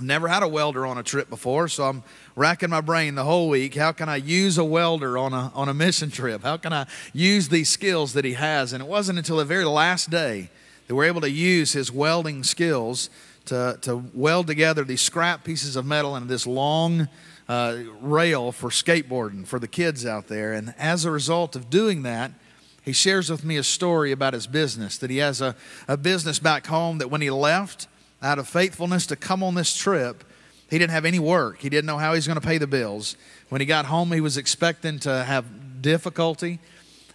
Never 0.00 0.28
had 0.28 0.42
a 0.42 0.48
welder 0.48 0.85
on 0.85 0.98
a 0.98 1.02
trip 1.02 1.30
before, 1.30 1.68
so 1.68 1.85
I'm 1.85 2.02
racking 2.35 2.68
my 2.68 2.82
brain 2.82 3.14
the 3.14 3.24
whole 3.24 3.48
week. 3.48 3.74
How 3.74 3.92
can 3.92 4.09
I 4.09 4.16
use 4.16 4.59
a 4.59 4.64
welder 4.64 5.16
on 5.16 5.32
a, 5.32 5.50
on 5.54 5.68
a 5.68 5.74
mission 5.74 6.11
trip? 6.11 6.42
How 6.42 6.59
can 6.59 6.72
I 6.72 6.87
use 7.14 7.48
these 7.48 7.70
skills 7.70 8.12
that 8.12 8.24
he 8.24 8.35
has? 8.35 8.74
And 8.74 8.82
it 8.82 8.87
wasn't 8.87 9.18
until 9.18 9.38
the 9.38 9.44
very 9.44 9.64
last 9.64 10.11
day 10.11 10.50
that 10.87 10.94
we're 10.94 11.04
able 11.06 11.22
to 11.22 11.30
use 11.30 11.72
his 11.72 11.90
welding 11.90 12.44
skills 12.44 13.09
to, 13.46 13.78
to 13.82 14.04
weld 14.12 14.46
together 14.46 14.85
these 14.85 15.00
scrap 15.00 15.44
pieces 15.44 15.76
of 15.76 15.87
metal 15.87 16.14
and 16.14 16.28
this 16.28 16.46
long 16.46 17.09
uh, 17.48 17.78
rail 18.00 18.52
for 18.52 18.68
skateboarding 18.68 19.46
for 19.46 19.59
the 19.59 19.68
kids 19.68 20.04
out 20.04 20.28
there. 20.28 20.52
And 20.52 20.74
as 20.78 21.04
a 21.04 21.11
result 21.11 21.56
of 21.56 21.70
doing 21.70 22.02
that, 22.02 22.32
he 22.82 22.92
shares 22.92 23.30
with 23.30 23.44
me 23.44 23.56
a 23.56 23.62
story 23.62 24.12
about 24.12 24.35
his 24.35 24.46
business 24.46 24.98
that 24.98 25.11
he 25.11 25.18
has 25.18 25.40
a, 25.40 25.56
a 25.88 25.96
business 25.96 26.38
back 26.38 26.66
home 26.66 26.98
that 26.98 27.11
when 27.11 27.20
he 27.20 27.30
left, 27.30 27.88
out 28.22 28.38
of 28.38 28.48
faithfulness 28.48 29.07
to 29.07 29.16
come 29.16 29.42
on 29.42 29.55
this 29.55 29.76
trip, 29.76 30.24
he 30.68 30.79
didn't 30.79 30.92
have 30.92 31.05
any 31.05 31.18
work. 31.18 31.61
He 31.61 31.68
didn't 31.68 31.87
know 31.87 31.98
how 31.98 32.12
he 32.12 32.16
was 32.16 32.26
going 32.26 32.40
to 32.40 32.46
pay 32.46 32.59
the 32.59 32.66
bills. 32.66 33.16
When 33.48 33.61
he 33.61 33.66
got 33.66 33.87
home, 33.87 34.11
he 34.12 34.20
was 34.20 34.37
expecting 34.37 34.98
to 35.00 35.24
have 35.24 35.83
difficulty. 35.83 36.59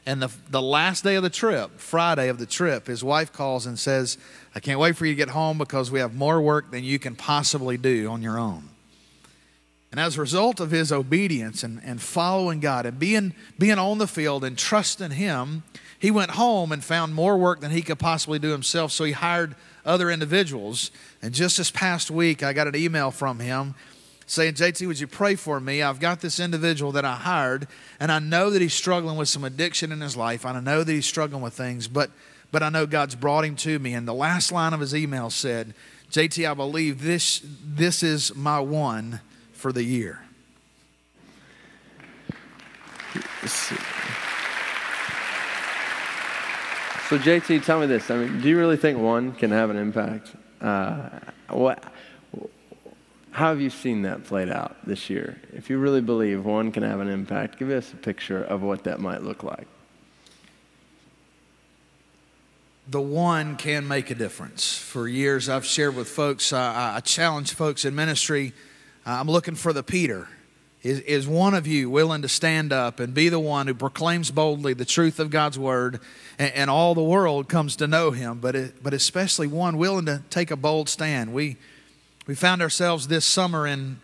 And 0.06 0.22
the, 0.22 0.32
the 0.50 0.62
last 0.62 1.04
day 1.04 1.16
of 1.16 1.24
the 1.24 1.30
trip, 1.30 1.80
Friday 1.80 2.30
of 2.30 2.40
the 2.40 2.46
trip, 2.46 2.88
his 2.88 3.04
wife 3.04 3.32
calls 3.32 3.66
and 3.66 3.78
says, 3.78 4.18
I 4.56 4.60
can't 4.60 4.80
wait 4.80 4.96
for 4.96 5.06
you 5.06 5.14
to 5.14 5.18
get 5.18 5.30
home 5.30 5.58
because 5.58 5.92
we 5.92 6.00
have 6.00 6.16
more 6.16 6.42
work 6.42 6.72
than 6.72 6.84
you 6.84 6.98
can 6.98 7.16
possibly 7.16 7.78
do 7.78 8.10
on 8.10 8.22
your 8.22 8.40
own. 8.40 8.70
And 9.92 10.00
as 10.00 10.18
a 10.18 10.22
result 10.22 10.60
of 10.60 10.72
his 10.72 10.92
obedience 10.92 11.64
and, 11.64 11.82
and 11.84 12.02
following 12.02 12.62
God 12.62 12.86
and 12.86 12.98
being, 12.98 13.34
being 13.60 13.78
on 13.78 13.98
the 13.98 14.08
field 14.08 14.44
and 14.46 14.58
trusting 14.58 15.12
Him, 15.12 15.64
he 16.02 16.10
went 16.10 16.32
home 16.32 16.72
and 16.72 16.84
found 16.84 17.14
more 17.14 17.38
work 17.38 17.60
than 17.60 17.70
he 17.70 17.84
could 17.84 18.00
possibly 18.00 18.40
do 18.40 18.50
himself. 18.50 18.92
So 18.92 19.04
he 19.04 19.12
hired 19.12 19.56
other 19.86 20.10
individuals. 20.10 20.90
And 21.22 21.32
just 21.32 21.58
this 21.58 21.70
past 21.70 22.10
week, 22.10 22.42
I 22.42 22.54
got 22.54 22.66
an 22.66 22.76
email 22.76 23.12
from 23.12 23.38
him 23.38 23.76
saying, 24.26 24.56
JT, 24.56 24.88
would 24.88 25.00
you 25.00 25.06
pray 25.06 25.36
for 25.36 25.60
me? 25.60 25.84
I've 25.84 26.00
got 26.00 26.20
this 26.20 26.40
individual 26.40 26.92
that 26.94 27.06
I 27.06 27.14
hired, 27.14 27.68
and 28.00 28.12
I 28.12 28.18
know 28.18 28.50
that 28.50 28.64
he's 28.64 28.74
struggling 28.74 29.16
with 29.16 29.30
some 29.30 29.44
addiction 29.44 29.92
in 29.92 30.02
his 30.02 30.18
life. 30.18 30.44
And 30.44 30.58
I 30.58 30.60
know 30.60 30.84
that 30.84 30.92
he's 30.92 31.06
struggling 31.06 31.44
with 31.44 31.54
things, 31.54 31.88
but, 31.88 32.10
but 32.52 32.64
I 32.64 32.70
know 32.70 32.88
God's 32.88 33.14
brought 33.14 33.46
him 33.46 33.56
to 33.58 33.78
me. 33.78 33.94
And 33.94 34.08
the 34.08 34.14
last 34.14 34.52
line 34.52 34.74
of 34.74 34.80
his 34.80 34.96
email 34.96 35.30
said, 35.30 35.76
JT, 36.10 36.50
I 36.50 36.56
believe 36.56 37.04
this, 37.04 37.44
this 37.64 38.02
is 38.02 38.36
my 38.36 38.60
one 38.60 39.22
for 39.54 39.72
the 39.72 39.84
year. 39.84 40.24
So, 47.12 47.20
JT, 47.20 47.66
tell 47.66 47.82
me 47.82 47.88
this. 47.88 48.10
I 48.10 48.16
mean, 48.16 48.40
do 48.40 48.48
you 48.48 48.58
really 48.58 48.78
think 48.78 48.98
one 48.98 49.34
can 49.34 49.52
have 49.52 49.70
an 49.70 49.76
impact? 49.76 50.32
Uh, 50.62 51.10
what, 51.50 51.84
how 53.32 53.50
have 53.50 53.60
you 53.60 53.70
seen 53.70 54.04
that 54.04 54.24
played 54.24 54.50
out 54.50 54.78
this 54.86 55.10
year? 55.10 55.38
If 55.52 55.70
you 55.70 55.78
really 55.78 56.00
believe 56.00 56.46
one 56.46 56.72
can 56.72 56.84
have 56.84 57.02
an 57.02 57.10
impact, 57.10 57.60
give 57.60 57.70
us 57.70 57.92
a 57.92 57.98
picture 57.98 58.42
of 58.42 58.62
what 58.62 58.86
that 58.86 59.02
might 59.02 59.24
look 59.24 59.44
like. 59.44 59.68
The 62.88 63.02
one 63.02 63.58
can 63.58 63.90
make 63.90 64.10
a 64.10 64.16
difference. 64.16 64.78
For 64.78 65.06
years, 65.06 65.50
I've 65.50 65.66
shared 65.66 65.98
with 65.98 66.08
folks, 66.08 66.54
uh, 66.54 66.94
I 66.96 67.02
challenge 67.02 67.52
folks 67.56 67.84
in 67.84 67.94
ministry. 67.94 68.54
Uh, 69.06 69.18
I'm 69.20 69.28
looking 69.28 69.56
for 69.56 69.74
the 69.74 69.84
Peter 69.84 70.30
is, 70.84 71.00
is 71.02 71.28
one 71.28 71.54
of 71.54 71.68
you 71.68 71.90
willing 71.90 72.24
to 72.24 72.28
stand 72.28 72.74
up 72.74 73.00
and 73.00 73.14
be 73.14 73.30
the 73.30 73.40
one 73.40 73.68
who 73.68 73.74
proclaims 73.74 74.32
boldly 74.32 74.74
the 74.74 74.86
truth 74.86 75.20
of 75.20 75.30
God's 75.30 75.60
word 75.60 76.00
and, 76.40 76.52
and 76.54 76.70
all 76.70 76.96
the 76.96 77.04
world 77.04 77.48
comes 77.48 77.76
to 77.78 77.88
know 77.88 78.12
him, 78.12 78.40
but, 78.40 78.56
it, 78.56 78.84
but 78.84 78.94
especially 78.94 79.48
one 79.48 79.78
willing 79.78 80.06
to 80.08 80.24
take 80.30 80.50
a 80.50 80.56
bold 80.56 80.90
stand? 80.90 81.34
We, 81.34 81.58
we 82.26 82.34
found 82.34 82.62
ourselves 82.62 83.08
this 83.08 83.26
summer 83.26 83.68
in, 83.68 84.00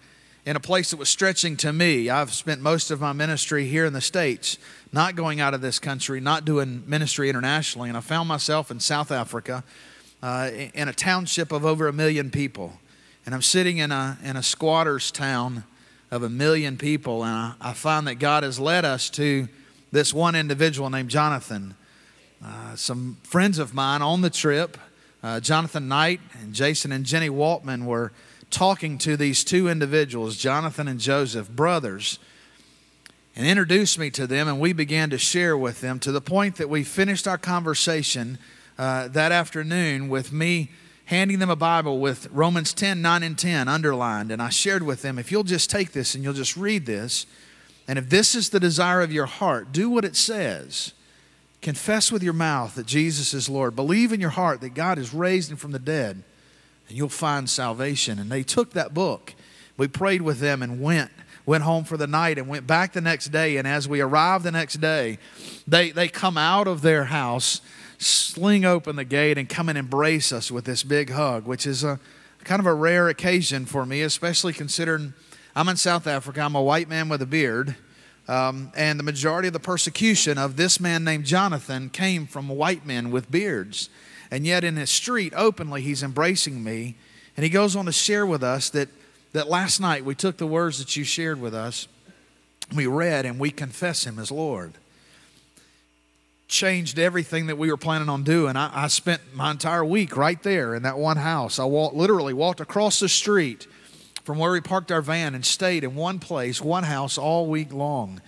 in 0.46 0.56
a 0.56 0.60
place 0.60 0.92
that 0.92 0.98
was 0.98 1.10
stretching 1.10 1.58
to 1.58 1.74
me. 1.74 2.10
I've 2.10 2.34
spent 2.34 2.62
most 2.62 2.92
of 2.92 3.02
my 3.02 3.14
ministry 3.14 3.68
here 3.68 3.86
in 3.86 3.94
the 3.94 4.02
States, 4.02 4.60
not 4.94 5.16
going 5.16 5.40
out 5.40 5.56
of 5.56 5.62
this 5.62 5.80
country, 5.80 6.20
not 6.20 6.46
doing 6.46 6.84
ministry 6.86 7.28
internationally, 7.28 7.90
and 7.90 7.98
I 7.98 8.02
found 8.02 8.30
myself 8.30 8.70
in 8.70 8.80
South 8.80 9.12
Africa 9.12 9.64
uh, 10.22 10.52
in 10.74 10.88
a 10.88 10.94
township 10.94 11.52
of 11.52 11.66
over 11.66 11.88
a 11.88 11.94
million 11.94 12.30
people. 12.30 12.74
And 13.26 13.34
I'm 13.34 13.42
sitting 13.42 13.80
in 13.80 13.92
a, 13.92 14.18
in 14.24 14.38
a 14.38 14.44
squatter's 14.44 15.12
town 15.12 15.64
of 16.12 16.24
a 16.24 16.30
million 16.30 16.78
people. 16.78 17.24
And 17.24 17.34
I, 17.34 17.54
I 17.62 17.74
find 17.74 18.08
that 18.08 18.16
God 18.16 18.44
has 18.44 18.60
led 18.60 18.86
us 18.86 19.10
to 19.12 19.48
this 19.92 20.14
one 20.14 20.36
individual 20.36 20.90
named 20.90 21.10
Jonathan. 21.10 21.76
Uh, 22.44 22.76
some 22.76 23.18
friends 23.24 23.60
of 23.60 23.74
mine 23.74 24.02
on 24.02 24.22
the 24.22 24.30
trip, 24.30 24.78
uh, 25.24 25.40
Jonathan 25.40 25.88
Knight 25.88 26.22
and 26.42 26.54
Jason 26.54 26.92
and 26.92 27.06
Jenny 27.06 27.30
Waltman, 27.30 27.86
were 27.86 28.12
talking 28.50 28.98
to 29.00 29.18
these 29.18 29.44
two 29.44 29.68
individuals, 29.68 30.38
Jonathan 30.38 30.88
and 30.88 31.00
Joseph, 31.00 31.50
brothers, 31.50 32.20
and 33.36 33.46
introduced 33.46 34.00
me 34.00 34.10
to 34.12 34.26
them, 34.26 34.48
and 34.48 34.60
we 34.60 34.74
began 34.74 35.10
to 35.10 35.18
share 35.18 35.58
with 35.58 35.82
them 35.82 36.00
to 36.00 36.12
the 36.12 36.22
point 36.22 36.56
that 36.56 36.70
we 36.70 36.84
finished 36.84 37.28
our 37.28 37.38
conversation 37.38 38.38
uh, 38.78 39.08
that 39.10 39.32
afternoon 39.32 40.10
with 40.10 40.32
me 40.32 40.70
handing 41.08 41.40
them 41.40 41.50
a 41.50 41.56
Bible 41.56 42.00
with 42.00 42.28
Romans 42.32 42.74
10, 42.74 43.02
9, 43.02 43.24
and 43.24 43.40
10 43.40 43.70
underlined. 43.70 44.30
And 44.30 44.42
I 44.42 44.50
shared 44.50 44.84
with 44.84 45.02
them, 45.02 45.18
if 45.18 45.32
you'll 45.32 45.44
just 45.44 45.70
take 45.70 45.94
this 45.94 46.14
and 46.14 46.24
you'll 46.24 46.34
just 46.34 46.58
read 46.58 46.86
this, 46.86 47.26
and 47.88 47.98
if 47.98 48.10
this 48.10 48.36
is 48.36 48.50
the 48.50 48.60
desire 48.60 49.00
of 49.02 49.14
your 49.14 49.26
heart, 49.26 49.72
do 49.72 49.90
what 49.90 50.04
it 50.04 50.18
says. 50.18 50.92
Confess 51.62 52.12
with 52.12 52.22
your 52.22 52.34
mouth 52.34 52.76
that 52.76 52.86
Jesus 52.86 53.34
is 53.34 53.48
Lord. 53.48 53.74
Believe 53.74 54.12
in 54.12 54.20
your 54.20 54.32
heart 54.32 54.60
that 54.60 54.74
God 54.74 54.98
has 54.98 55.14
raised 55.14 55.50
him 55.50 55.56
from 55.56 55.72
the 55.72 55.80
dead, 55.80 56.24
and 56.90 56.98
you'll 56.98 57.08
find 57.08 57.50
salvation. 57.50 58.20
And 58.20 58.30
they 58.30 58.44
took 58.44 58.74
that 58.74 58.94
book. 58.94 59.34
We 59.78 59.88
prayed 59.88 60.22
with 60.22 60.40
them 60.40 60.62
and 60.62 60.82
went 60.82 61.12
went 61.46 61.64
home 61.64 61.86
for 61.86 61.96
the 61.96 62.08
night 62.08 62.38
and 62.38 62.50
went 62.50 62.68
back 62.68 62.92
the 62.92 63.00
next 63.00 63.28
day. 63.30 63.56
And 63.56 63.66
as 63.66 63.88
we 63.88 64.02
arrived 64.02 64.44
the 64.44 64.52
next 64.52 64.82
day, 64.82 65.18
they, 65.66 65.92
they 65.92 66.10
come 66.10 66.38
out 66.38 66.68
of 66.68 66.82
their 66.82 67.06
house 67.06 67.62
sling 67.98 68.66
open 68.66 68.96
the 68.96 69.04
gate 69.04 69.38
and 69.38 69.50
come 69.50 69.70
and 69.70 69.78
embrace 69.78 70.32
us 70.32 70.52
with 70.52 70.66
this 70.66 70.84
big 70.84 71.10
hug, 71.12 71.46
which 71.46 71.66
is 71.66 71.84
a 71.84 72.00
kind 72.44 72.60
of 72.60 72.66
a 72.66 72.74
rare 72.74 73.10
occasion 73.10 73.66
for 73.66 73.86
me, 73.86 74.02
especially 74.02 74.54
considering 74.54 75.14
I'm 75.56 75.68
in 75.70 75.78
South 75.78 76.08
Africa. 76.08 76.42
I'm 76.42 76.56
a 76.56 76.62
white 76.62 76.88
man 76.88 77.10
with 77.10 77.22
a 77.22 77.26
beard. 77.26 77.76
Um, 78.28 78.72
and 78.76 79.00
the 79.00 79.04
majority 79.04 79.48
of 79.48 79.54
the 79.54 79.60
persecution 79.60 80.38
of 80.38 80.58
this 80.58 80.80
man 80.80 81.04
named 81.04 81.26
Jonathan 81.26 81.90
came 81.90 82.28
from 82.28 82.50
white 82.50 82.86
men 82.86 83.10
with 83.10 83.32
beards. 83.32 83.90
And 84.30 84.46
yet, 84.46 84.64
in 84.64 84.76
his 84.76 84.92
street, 84.92 85.34
openly, 85.36 85.82
he's 85.82 86.04
embracing 86.04 86.64
me. 86.64 86.96
And 87.36 87.44
he 87.44 87.50
goes 87.50 87.76
on 87.76 87.86
to 87.86 87.92
share 87.92 88.26
with 88.26 88.44
us 88.44 88.70
that, 88.72 88.90
that 89.32 89.48
last 89.48 89.80
night 89.80 90.04
we 90.04 90.16
took 90.16 90.38
the 90.38 90.48
words 90.48 90.80
that 90.80 90.96
you 90.98 91.04
shared 91.04 91.40
with 91.40 91.54
us, 91.54 91.88
we 92.76 92.86
read, 92.86 93.26
and 93.26 93.40
we 93.40 93.50
confess 93.50 94.06
him 94.06 94.20
as 94.20 94.32
Lord. 94.32 94.74
Changed 96.48 96.98
everything 96.98 97.48
that 97.48 97.58
we 97.58 97.70
were 97.70 97.78
planning 97.78 98.10
on 98.10 98.24
doing. 98.24 98.56
I, 98.56 98.86
I 98.86 98.88
spent 98.88 99.22
my 99.34 99.52
entire 99.52 99.84
week 99.84 100.16
right 100.16 100.42
there 100.44 100.76
in 100.76 100.84
that 100.84 100.98
one 100.98 101.18
house. 101.18 101.60
I 101.60 101.66
walked, 101.66 101.96
literally 101.96 102.34
walked 102.34 102.62
across 102.62 103.00
the 103.00 103.10
street 103.10 103.68
from 104.24 104.38
where 104.38 104.52
we 104.52 104.62
parked 104.62 104.92
our 104.92 105.02
van 105.02 105.36
and 105.36 105.46
stayed 105.46 105.84
in 105.84 105.96
one 105.96 106.20
place, 106.20 106.62
one 106.62 106.84
house 106.84 107.18
all 107.18 107.48
week 107.48 107.74
long, 107.74 108.22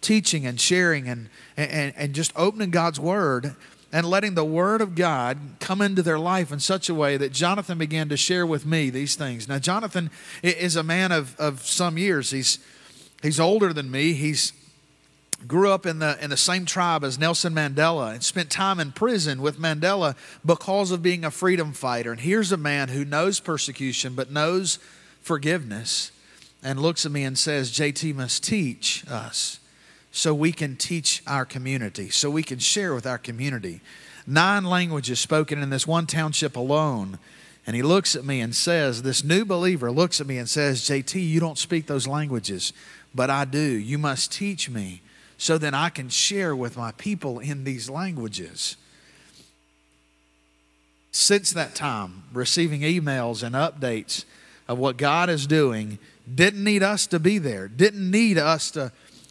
teaching 0.00 0.46
and 0.46 0.60
sharing 0.60 1.08
and, 1.08 1.28
and, 1.56 1.92
and 1.96 2.14
just 2.14 2.32
opening 2.36 2.70
God's 2.70 3.00
Word 3.00 3.54
and 3.92 4.06
letting 4.06 4.34
the 4.34 4.44
Word 4.44 4.80
of 4.80 4.94
God 4.94 5.38
come 5.60 5.80
into 5.80 6.02
their 6.02 6.18
life 6.18 6.52
in 6.52 6.58
such 6.58 6.88
a 6.88 6.94
way 6.94 7.16
that 7.16 7.32
Jonathan 7.32 7.78
began 7.78 8.08
to 8.08 8.16
share 8.16 8.44
with 8.44 8.66
me 8.66 8.90
these 8.90 9.14
things. 9.14 9.48
Now, 9.48 9.60
Jonathan 9.60 10.10
is 10.42 10.74
a 10.74 10.82
man 10.82 11.12
of, 11.12 11.38
of 11.38 11.64
some 11.64 11.98
years. 11.98 12.32
He's, 12.32 12.58
he's 13.22 13.38
older 13.38 13.72
than 13.72 13.90
me. 13.90 14.12
He's 14.12 14.52
grew 15.46 15.70
up 15.70 15.86
in 15.86 15.98
the 15.98 16.22
in 16.22 16.30
the 16.30 16.36
same 16.36 16.64
tribe 16.64 17.04
as 17.04 17.18
Nelson 17.18 17.54
Mandela 17.54 18.12
and 18.12 18.22
spent 18.22 18.50
time 18.50 18.80
in 18.80 18.92
prison 18.92 19.42
with 19.42 19.58
Mandela 19.58 20.16
because 20.44 20.90
of 20.90 21.02
being 21.02 21.24
a 21.24 21.30
freedom 21.30 21.72
fighter. 21.72 22.12
And 22.12 22.20
here's 22.20 22.52
a 22.52 22.56
man 22.56 22.88
who 22.88 23.04
knows 23.04 23.40
persecution 23.40 24.14
but 24.14 24.30
knows 24.30 24.78
forgiveness 25.20 26.12
and 26.62 26.80
looks 26.80 27.04
at 27.04 27.12
me 27.12 27.24
and 27.24 27.38
says, 27.38 27.70
"JT 27.70 28.14
must 28.14 28.42
teach 28.42 29.04
us 29.08 29.60
so 30.12 30.34
we 30.34 30.52
can 30.52 30.76
teach 30.76 31.22
our 31.26 31.44
community, 31.44 32.10
so 32.10 32.30
we 32.30 32.42
can 32.42 32.58
share 32.58 32.94
with 32.94 33.06
our 33.06 33.18
community." 33.18 33.80
Nine 34.26 34.64
languages 34.64 35.20
spoken 35.20 35.62
in 35.62 35.70
this 35.70 35.86
one 35.86 36.06
township 36.06 36.56
alone. 36.56 37.18
And 37.66 37.74
he 37.74 37.82
looks 37.82 38.14
at 38.14 38.24
me 38.24 38.40
and 38.40 38.54
says, 38.54 39.02
This 39.02 39.24
new 39.24 39.44
believer 39.44 39.90
looks 39.90 40.20
at 40.20 40.26
me 40.26 40.36
and 40.36 40.48
says, 40.48 40.82
JT, 40.82 41.26
you 41.26 41.40
don't 41.40 41.56
speak 41.56 41.86
those 41.86 42.06
languages, 42.06 42.74
but 43.14 43.30
I 43.30 43.46
do. 43.46 43.58
You 43.58 43.96
must 43.96 44.32
teach 44.32 44.68
me 44.68 45.00
so 45.38 45.58
that 45.58 45.74
I 45.74 45.90
can 45.90 46.08
share 46.08 46.54
with 46.54 46.76
my 46.76 46.92
people 46.92 47.38
in 47.38 47.64
these 47.64 47.90
languages. 47.90 48.76
Since 51.12 51.52
that 51.52 51.74
time, 51.74 52.24
receiving 52.32 52.80
emails 52.80 53.42
and 53.42 53.54
updates 53.54 54.24
of 54.66 54.78
what 54.78 54.96
God 54.96 55.30
is 55.30 55.46
doing, 55.46 55.98
didn't 56.32 56.64
need 56.64 56.82
us 56.82 57.06
to 57.08 57.20
be 57.20 57.38
there, 57.38 57.68
didn't 57.68 58.10
need 58.10 58.38
us 58.38 58.70
to, 58.72 58.90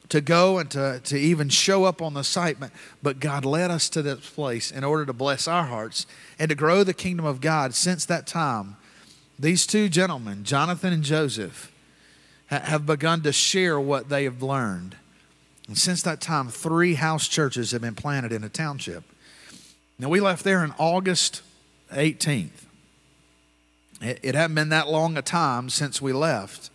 to 0.09 0.21
go 0.21 0.59
and 0.59 0.69
to, 0.71 1.01
to 1.03 1.17
even 1.17 1.49
show 1.49 1.85
up 1.85 2.01
on 2.01 2.13
the 2.13 2.23
site, 2.23 2.59
but, 2.59 2.71
but 3.01 3.19
God 3.19 3.45
led 3.45 3.71
us 3.71 3.89
to 3.89 4.01
this 4.01 4.29
place 4.29 4.71
in 4.71 4.83
order 4.83 5.05
to 5.05 5.13
bless 5.13 5.47
our 5.47 5.65
hearts 5.65 6.05
and 6.37 6.49
to 6.49 6.55
grow 6.55 6.83
the 6.83 6.93
kingdom 6.93 7.25
of 7.25 7.41
God. 7.41 7.73
Since 7.73 8.05
that 8.05 8.27
time, 8.27 8.77
these 9.39 9.65
two 9.65 9.89
gentlemen, 9.89 10.43
Jonathan 10.43 10.93
and 10.93 11.03
Joseph, 11.03 11.71
have 12.47 12.85
begun 12.85 13.21
to 13.23 13.33
share 13.33 13.79
what 13.79 14.09
they 14.09 14.25
have 14.25 14.43
learned. 14.43 14.95
And 15.67 15.77
since 15.77 16.01
that 16.03 16.19
time, 16.19 16.49
three 16.49 16.95
house 16.95 17.27
churches 17.27 17.71
have 17.71 17.81
been 17.81 17.95
planted 17.95 18.31
in 18.31 18.43
a 18.43 18.49
township. 18.49 19.03
Now, 19.97 20.09
we 20.09 20.19
left 20.19 20.43
there 20.43 20.59
on 20.59 20.73
August 20.77 21.41
18th. 21.91 22.65
It, 24.01 24.19
it 24.21 24.35
hadn't 24.35 24.55
been 24.55 24.69
that 24.69 24.89
long 24.89 25.17
a 25.17 25.21
time 25.21 25.69
since 25.69 26.01
we 26.01 26.11
left. 26.11 26.69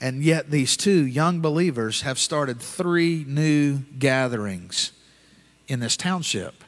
And 0.00 0.22
yet, 0.22 0.50
these 0.50 0.76
two 0.76 1.04
young 1.06 1.40
believers 1.40 2.02
have 2.02 2.18
started 2.18 2.60
three 2.60 3.24
new 3.26 3.78
gatherings 3.98 4.92
in 5.66 5.80
this 5.80 5.96
township. 5.96 6.62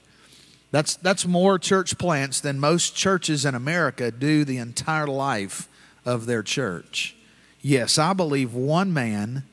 That's, 0.73 0.97
that's 0.97 1.27
more 1.27 1.59
church 1.59 1.99
plants 1.99 2.41
than 2.41 2.59
most 2.59 2.97
churches 2.97 3.45
in 3.45 3.55
America 3.55 4.11
do 4.11 4.45
the 4.45 4.59
entire 4.59 5.07
life 5.07 5.69
of 6.05 6.27
their 6.27 6.43
church. 6.43 7.17
Yes, 7.61 7.99
I 7.99 8.13
believe 8.13 8.55
one 8.55 8.93
man 8.93 9.45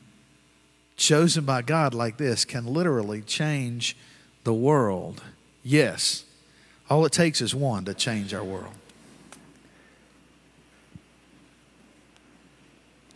chosen 0.98 1.46
by 1.46 1.62
God 1.62 1.94
like 1.94 2.18
this 2.18 2.44
can 2.44 2.66
literally 2.66 3.22
change 3.22 3.96
the 4.44 4.54
world. 4.54 5.24
Yes, 5.64 6.26
all 6.90 7.06
it 7.06 7.12
takes 7.12 7.40
is 7.40 7.54
one 7.54 7.86
to 7.86 7.94
change 7.94 8.34
our 8.34 8.44
world. 8.44 8.74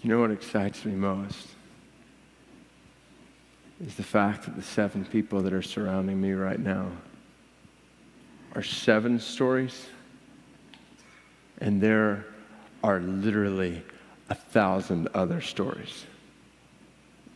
You 0.02 0.10
know 0.10 0.20
what 0.20 0.32
excites 0.32 0.86
me 0.86 0.94
most? 0.94 1.48
Is 3.86 3.96
the 3.96 4.04
fact 4.04 4.46
that 4.46 4.56
the 4.56 4.62
seven 4.62 5.06
people 5.06 5.42
that 5.42 5.54
are 5.54 5.62
surrounding 5.62 6.22
me 6.22 6.34
right 6.34 6.60
now 6.60 6.88
are 8.54 8.64
seven 8.64 9.20
stories, 9.20 9.88
and 11.60 11.82
there 11.82 12.26
are 12.84 13.00
literally 13.00 13.82
a 14.30 14.36
thousand 14.36 15.08
other 15.14 15.42
stories 15.42 16.06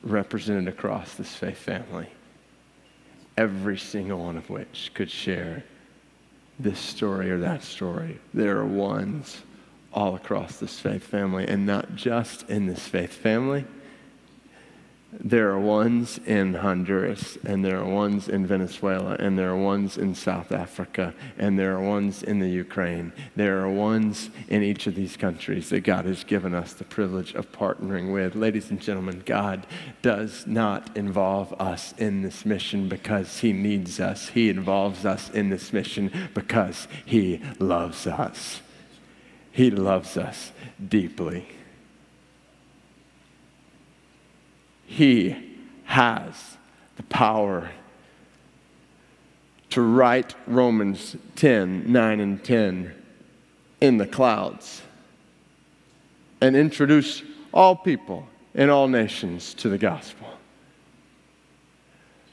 represented 0.05 0.67
across 0.67 1.15
this 1.15 1.35
faith 1.35 1.57
family, 1.57 2.07
every 3.35 3.77
single 3.77 4.19
one 4.19 4.37
of 4.37 4.49
which 4.49 4.91
could 4.93 5.09
share 5.09 5.63
this 6.59 6.79
story 6.79 7.31
or 7.31 7.39
that 7.39 7.63
story. 7.63 8.19
There 8.33 8.57
are 8.57 8.65
ones 8.65 9.41
all 9.91 10.15
across 10.15 10.57
this 10.57 10.79
faith 10.79 11.03
family, 11.03 11.47
and 11.47 11.65
not 11.65 11.95
just 11.95 12.49
in 12.49 12.67
this 12.67 12.87
faith 12.87 13.13
family 13.13 13.65
there 15.19 15.49
are 15.51 15.59
ones 15.59 16.19
in 16.25 16.55
Honduras, 16.55 17.37
and 17.45 17.63
there 17.63 17.79
are 17.79 17.85
ones 17.85 18.27
in 18.27 18.45
Venezuela, 18.45 19.15
and 19.19 19.37
there 19.37 19.49
are 19.49 19.57
ones 19.57 19.97
in 19.97 20.15
South 20.15 20.51
Africa, 20.51 21.13
and 21.37 21.57
there 21.57 21.75
are 21.75 21.81
ones 21.81 22.23
in 22.23 22.39
the 22.39 22.49
Ukraine. 22.49 23.11
There 23.35 23.61
are 23.61 23.69
ones 23.69 24.29
in 24.47 24.63
each 24.63 24.87
of 24.87 24.95
these 24.95 25.17
countries 25.17 25.69
that 25.69 25.81
God 25.81 26.05
has 26.05 26.23
given 26.23 26.53
us 26.53 26.73
the 26.73 26.83
privilege 26.83 27.33
of 27.35 27.51
partnering 27.51 28.13
with. 28.13 28.35
Ladies 28.35 28.69
and 28.69 28.81
gentlemen, 28.81 29.23
God 29.25 29.65
does 30.01 30.45
not 30.47 30.95
involve 30.95 31.53
us 31.53 31.93
in 31.97 32.21
this 32.21 32.45
mission 32.45 32.89
because 32.89 33.39
He 33.39 33.53
needs 33.53 33.99
us. 33.99 34.29
He 34.29 34.49
involves 34.49 35.05
us 35.05 35.29
in 35.29 35.49
this 35.49 35.73
mission 35.73 36.11
because 36.33 36.87
He 37.05 37.41
loves 37.59 38.07
us. 38.07 38.61
He 39.51 39.71
loves 39.71 40.17
us 40.17 40.51
deeply. 40.85 41.47
He 44.85 45.35
has 45.85 46.57
the 46.97 47.03
power 47.03 47.71
to 49.71 49.81
write 49.81 50.35
Romans 50.47 51.15
10 51.35 51.91
9 51.91 52.19
and 52.19 52.43
10 52.43 52.93
in 53.81 53.97
the 53.97 54.07
clouds 54.07 54.81
and 56.41 56.55
introduce 56.55 57.23
all 57.53 57.75
people 57.75 58.27
in 58.53 58.69
all 58.69 58.87
nations 58.87 59.53
to 59.55 59.69
the 59.69 59.77
gospel. 59.77 60.27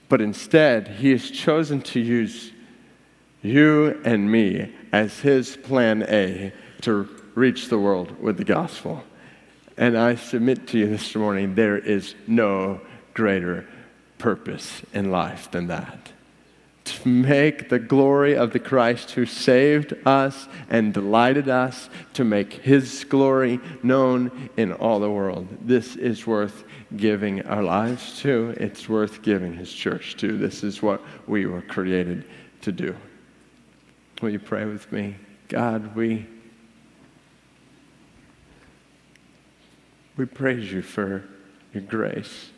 But 0.09 0.21
instead, 0.21 0.89
he 0.89 1.11
has 1.11 1.31
chosen 1.31 1.81
to 1.83 2.01
use 2.01 2.53
you 3.43 4.01
and 4.05 4.31
me 4.31 4.73
as 4.93 5.21
his 5.21 5.57
plan 5.57 6.05
A 6.09 6.53
to 6.83 7.09
reach 7.35 7.69
the 7.69 7.79
world 7.79 8.21
with 8.21 8.37
the 8.37 8.45
gospel. 8.45 9.03
And 9.77 9.97
I 9.97 10.17
submit 10.17 10.69
to 10.69 10.79
you 10.79 10.87
this 10.87 11.15
morning 11.15 11.55
there 11.55 11.79
is 11.79 12.15
no 12.27 12.81
greater 13.15 13.67
purpose 14.19 14.83
in 14.93 15.11
life 15.11 15.51
than 15.51 15.67
that. 15.69 16.13
To 16.85 17.09
make 17.09 17.69
the 17.69 17.79
glory 17.79 18.37
of 18.37 18.53
the 18.53 18.59
Christ 18.59 19.13
who 19.13 19.25
saved 19.25 19.95
us 20.05 20.49
and 20.69 20.93
delighted 20.93 21.49
us, 21.49 21.89
to 22.15 22.25
make 22.25 22.55
his 22.55 23.05
glory 23.05 23.61
known 23.83 24.51
in 24.57 24.73
all 24.73 24.99
the 24.99 25.11
world. 25.11 25.47
This 25.63 25.95
is 25.97 26.27
worth 26.27 26.65
giving 26.97 27.43
our 27.47 27.63
lives 27.63 28.21
to. 28.21 28.55
It's 28.59 28.89
worth 28.89 29.23
giving 29.23 29.55
his 29.55 29.73
church 29.73 30.17
to. 30.19 30.37
This 30.37 30.65
is 30.65 30.83
what 30.83 31.01
we 31.27 31.47
were 31.47 31.63
created 31.63 32.25
to 32.63 32.73
do. 32.73 32.97
Will 34.21 34.31
you 34.31 34.41
pray 34.41 34.65
with 34.65 34.91
me? 34.91 35.17
God, 35.49 35.95
we 35.95 36.27
We 40.17 40.27
praise 40.27 40.71
you 40.73 40.83
for 40.83 41.25
your 41.73 41.83
grace. 41.83 42.51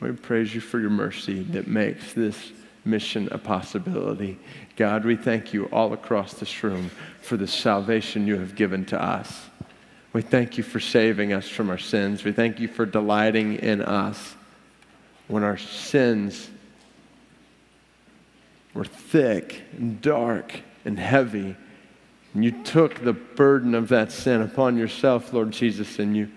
We 0.00 0.12
praise 0.12 0.54
you 0.54 0.60
for 0.60 0.80
your 0.80 0.90
mercy 0.90 1.42
that 1.42 1.66
makes 1.66 2.12
this 2.12 2.52
mission 2.84 3.28
a 3.30 3.38
possibility. 3.38 4.38
God, 4.76 5.04
we 5.04 5.16
thank 5.16 5.52
you 5.52 5.66
all 5.66 5.92
across 5.92 6.34
this 6.34 6.62
room 6.62 6.90
for 7.22 7.36
the 7.36 7.46
salvation 7.46 8.26
you 8.26 8.38
have 8.38 8.54
given 8.54 8.84
to 8.86 9.02
us. 9.02 9.46
We 10.12 10.22
thank 10.22 10.58
you 10.58 10.64
for 10.64 10.80
saving 10.80 11.32
us 11.32 11.48
from 11.48 11.70
our 11.70 11.78
sins. 11.78 12.24
We 12.24 12.32
thank 12.32 12.60
you 12.60 12.68
for 12.68 12.86
delighting 12.86 13.54
in 13.56 13.82
us 13.82 14.36
when 15.28 15.42
our 15.42 15.58
sins 15.58 16.50
were 18.74 18.84
thick 18.84 19.62
and 19.76 20.00
dark 20.00 20.60
and 20.84 20.98
heavy. 20.98 21.56
And 22.34 22.44
you 22.44 22.62
took 22.64 23.02
the 23.02 23.12
burden 23.12 23.74
of 23.74 23.88
that 23.88 24.12
sin 24.12 24.42
upon 24.42 24.76
yourself, 24.76 25.32
Lord 25.32 25.50
Jesus, 25.50 25.98
and 25.98 26.16
you 26.16 26.30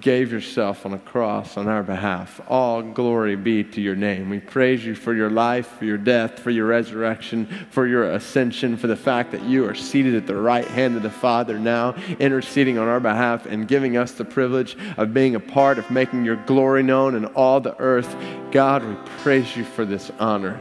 gave 0.00 0.32
yourself 0.32 0.86
on 0.86 0.94
a 0.94 0.98
cross 0.98 1.56
on 1.56 1.68
our 1.68 1.82
behalf. 1.82 2.40
All 2.48 2.82
glory 2.82 3.36
be 3.36 3.62
to 3.62 3.80
your 3.80 3.94
name. 3.94 4.30
We 4.30 4.40
praise 4.40 4.84
you 4.84 4.94
for 4.94 5.14
your 5.14 5.30
life, 5.30 5.66
for 5.78 5.84
your 5.84 5.98
death, 5.98 6.38
for 6.38 6.50
your 6.50 6.66
resurrection, 6.66 7.46
for 7.70 7.86
your 7.86 8.10
ascension, 8.12 8.76
for 8.76 8.86
the 8.86 8.96
fact 8.96 9.32
that 9.32 9.42
you 9.42 9.66
are 9.68 9.74
seated 9.74 10.14
at 10.14 10.26
the 10.26 10.34
right 10.34 10.66
hand 10.66 10.96
of 10.96 11.02
the 11.02 11.10
Father 11.10 11.58
now, 11.58 11.94
interceding 12.18 12.78
on 12.78 12.88
our 12.88 13.00
behalf 13.00 13.44
and 13.44 13.68
giving 13.68 13.96
us 13.96 14.12
the 14.12 14.24
privilege 14.24 14.76
of 14.96 15.12
being 15.12 15.34
a 15.34 15.40
part 15.40 15.78
of 15.78 15.90
making 15.90 16.24
your 16.24 16.36
glory 16.36 16.82
known 16.82 17.14
in 17.14 17.26
all 17.26 17.60
the 17.60 17.78
earth. 17.78 18.16
God, 18.50 18.84
we 18.84 18.94
praise 19.22 19.56
you 19.56 19.64
for 19.64 19.84
this 19.84 20.10
honor. 20.18 20.58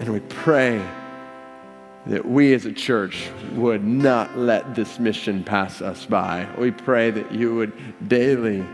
And 0.00 0.12
we 0.12 0.20
pray 0.20 0.82
that 2.06 2.26
we 2.26 2.52
as 2.52 2.66
a 2.66 2.72
church 2.72 3.30
would 3.52 3.84
not 3.84 4.36
let 4.36 4.74
this 4.74 4.98
mission 4.98 5.42
pass 5.42 5.80
us 5.80 6.04
by. 6.04 6.46
We 6.58 6.70
pray 6.70 7.10
that 7.10 7.32
you 7.32 7.54
would 7.54 7.72
daily, 8.08 8.64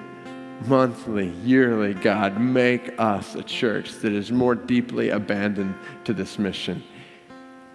monthly, 0.67 1.29
yearly, 1.45 1.95
God, 1.95 2.41
make 2.41 2.93
us 2.99 3.37
a 3.37 3.43
church 3.43 3.93
that 3.99 4.13
is 4.13 4.33
more 4.33 4.55
deeply 4.55 5.11
abandoned 5.11 5.75
to 6.05 6.13
this 6.13 6.39
mission. 6.39 6.83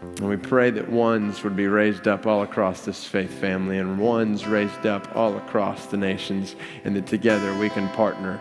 And 0.01 0.27
we 0.27 0.37
pray 0.37 0.71
that 0.71 0.89
ones 0.89 1.43
would 1.43 1.55
be 1.55 1.67
raised 1.67 2.07
up 2.07 2.27
all 2.27 2.43
across 2.43 2.85
this 2.85 3.05
faith 3.05 3.31
family 3.39 3.79
and 3.79 3.97
ones 3.97 4.45
raised 4.45 4.85
up 4.85 5.15
all 5.15 5.37
across 5.37 5.87
the 5.87 5.97
nations, 5.97 6.55
and 6.83 6.95
that 6.95 7.07
together 7.07 7.57
we 7.57 7.69
can 7.69 7.87
partner 7.89 8.39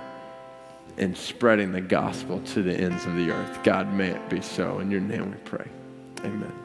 in 0.97 1.15
spreading 1.15 1.73
the 1.73 1.81
gospel 1.81 2.41
to 2.41 2.63
the 2.63 2.75
ends 2.75 3.05
of 3.07 3.15
the 3.17 3.31
earth. 3.31 3.63
God, 3.63 3.93
may 3.95 4.11
it 4.11 4.29
be 4.29 4.41
so. 4.41 4.81
In 4.81 4.91
your 4.91 5.01
name 5.01 5.31
we 5.31 5.39
pray. 5.39 5.67
Amen. 6.21 6.64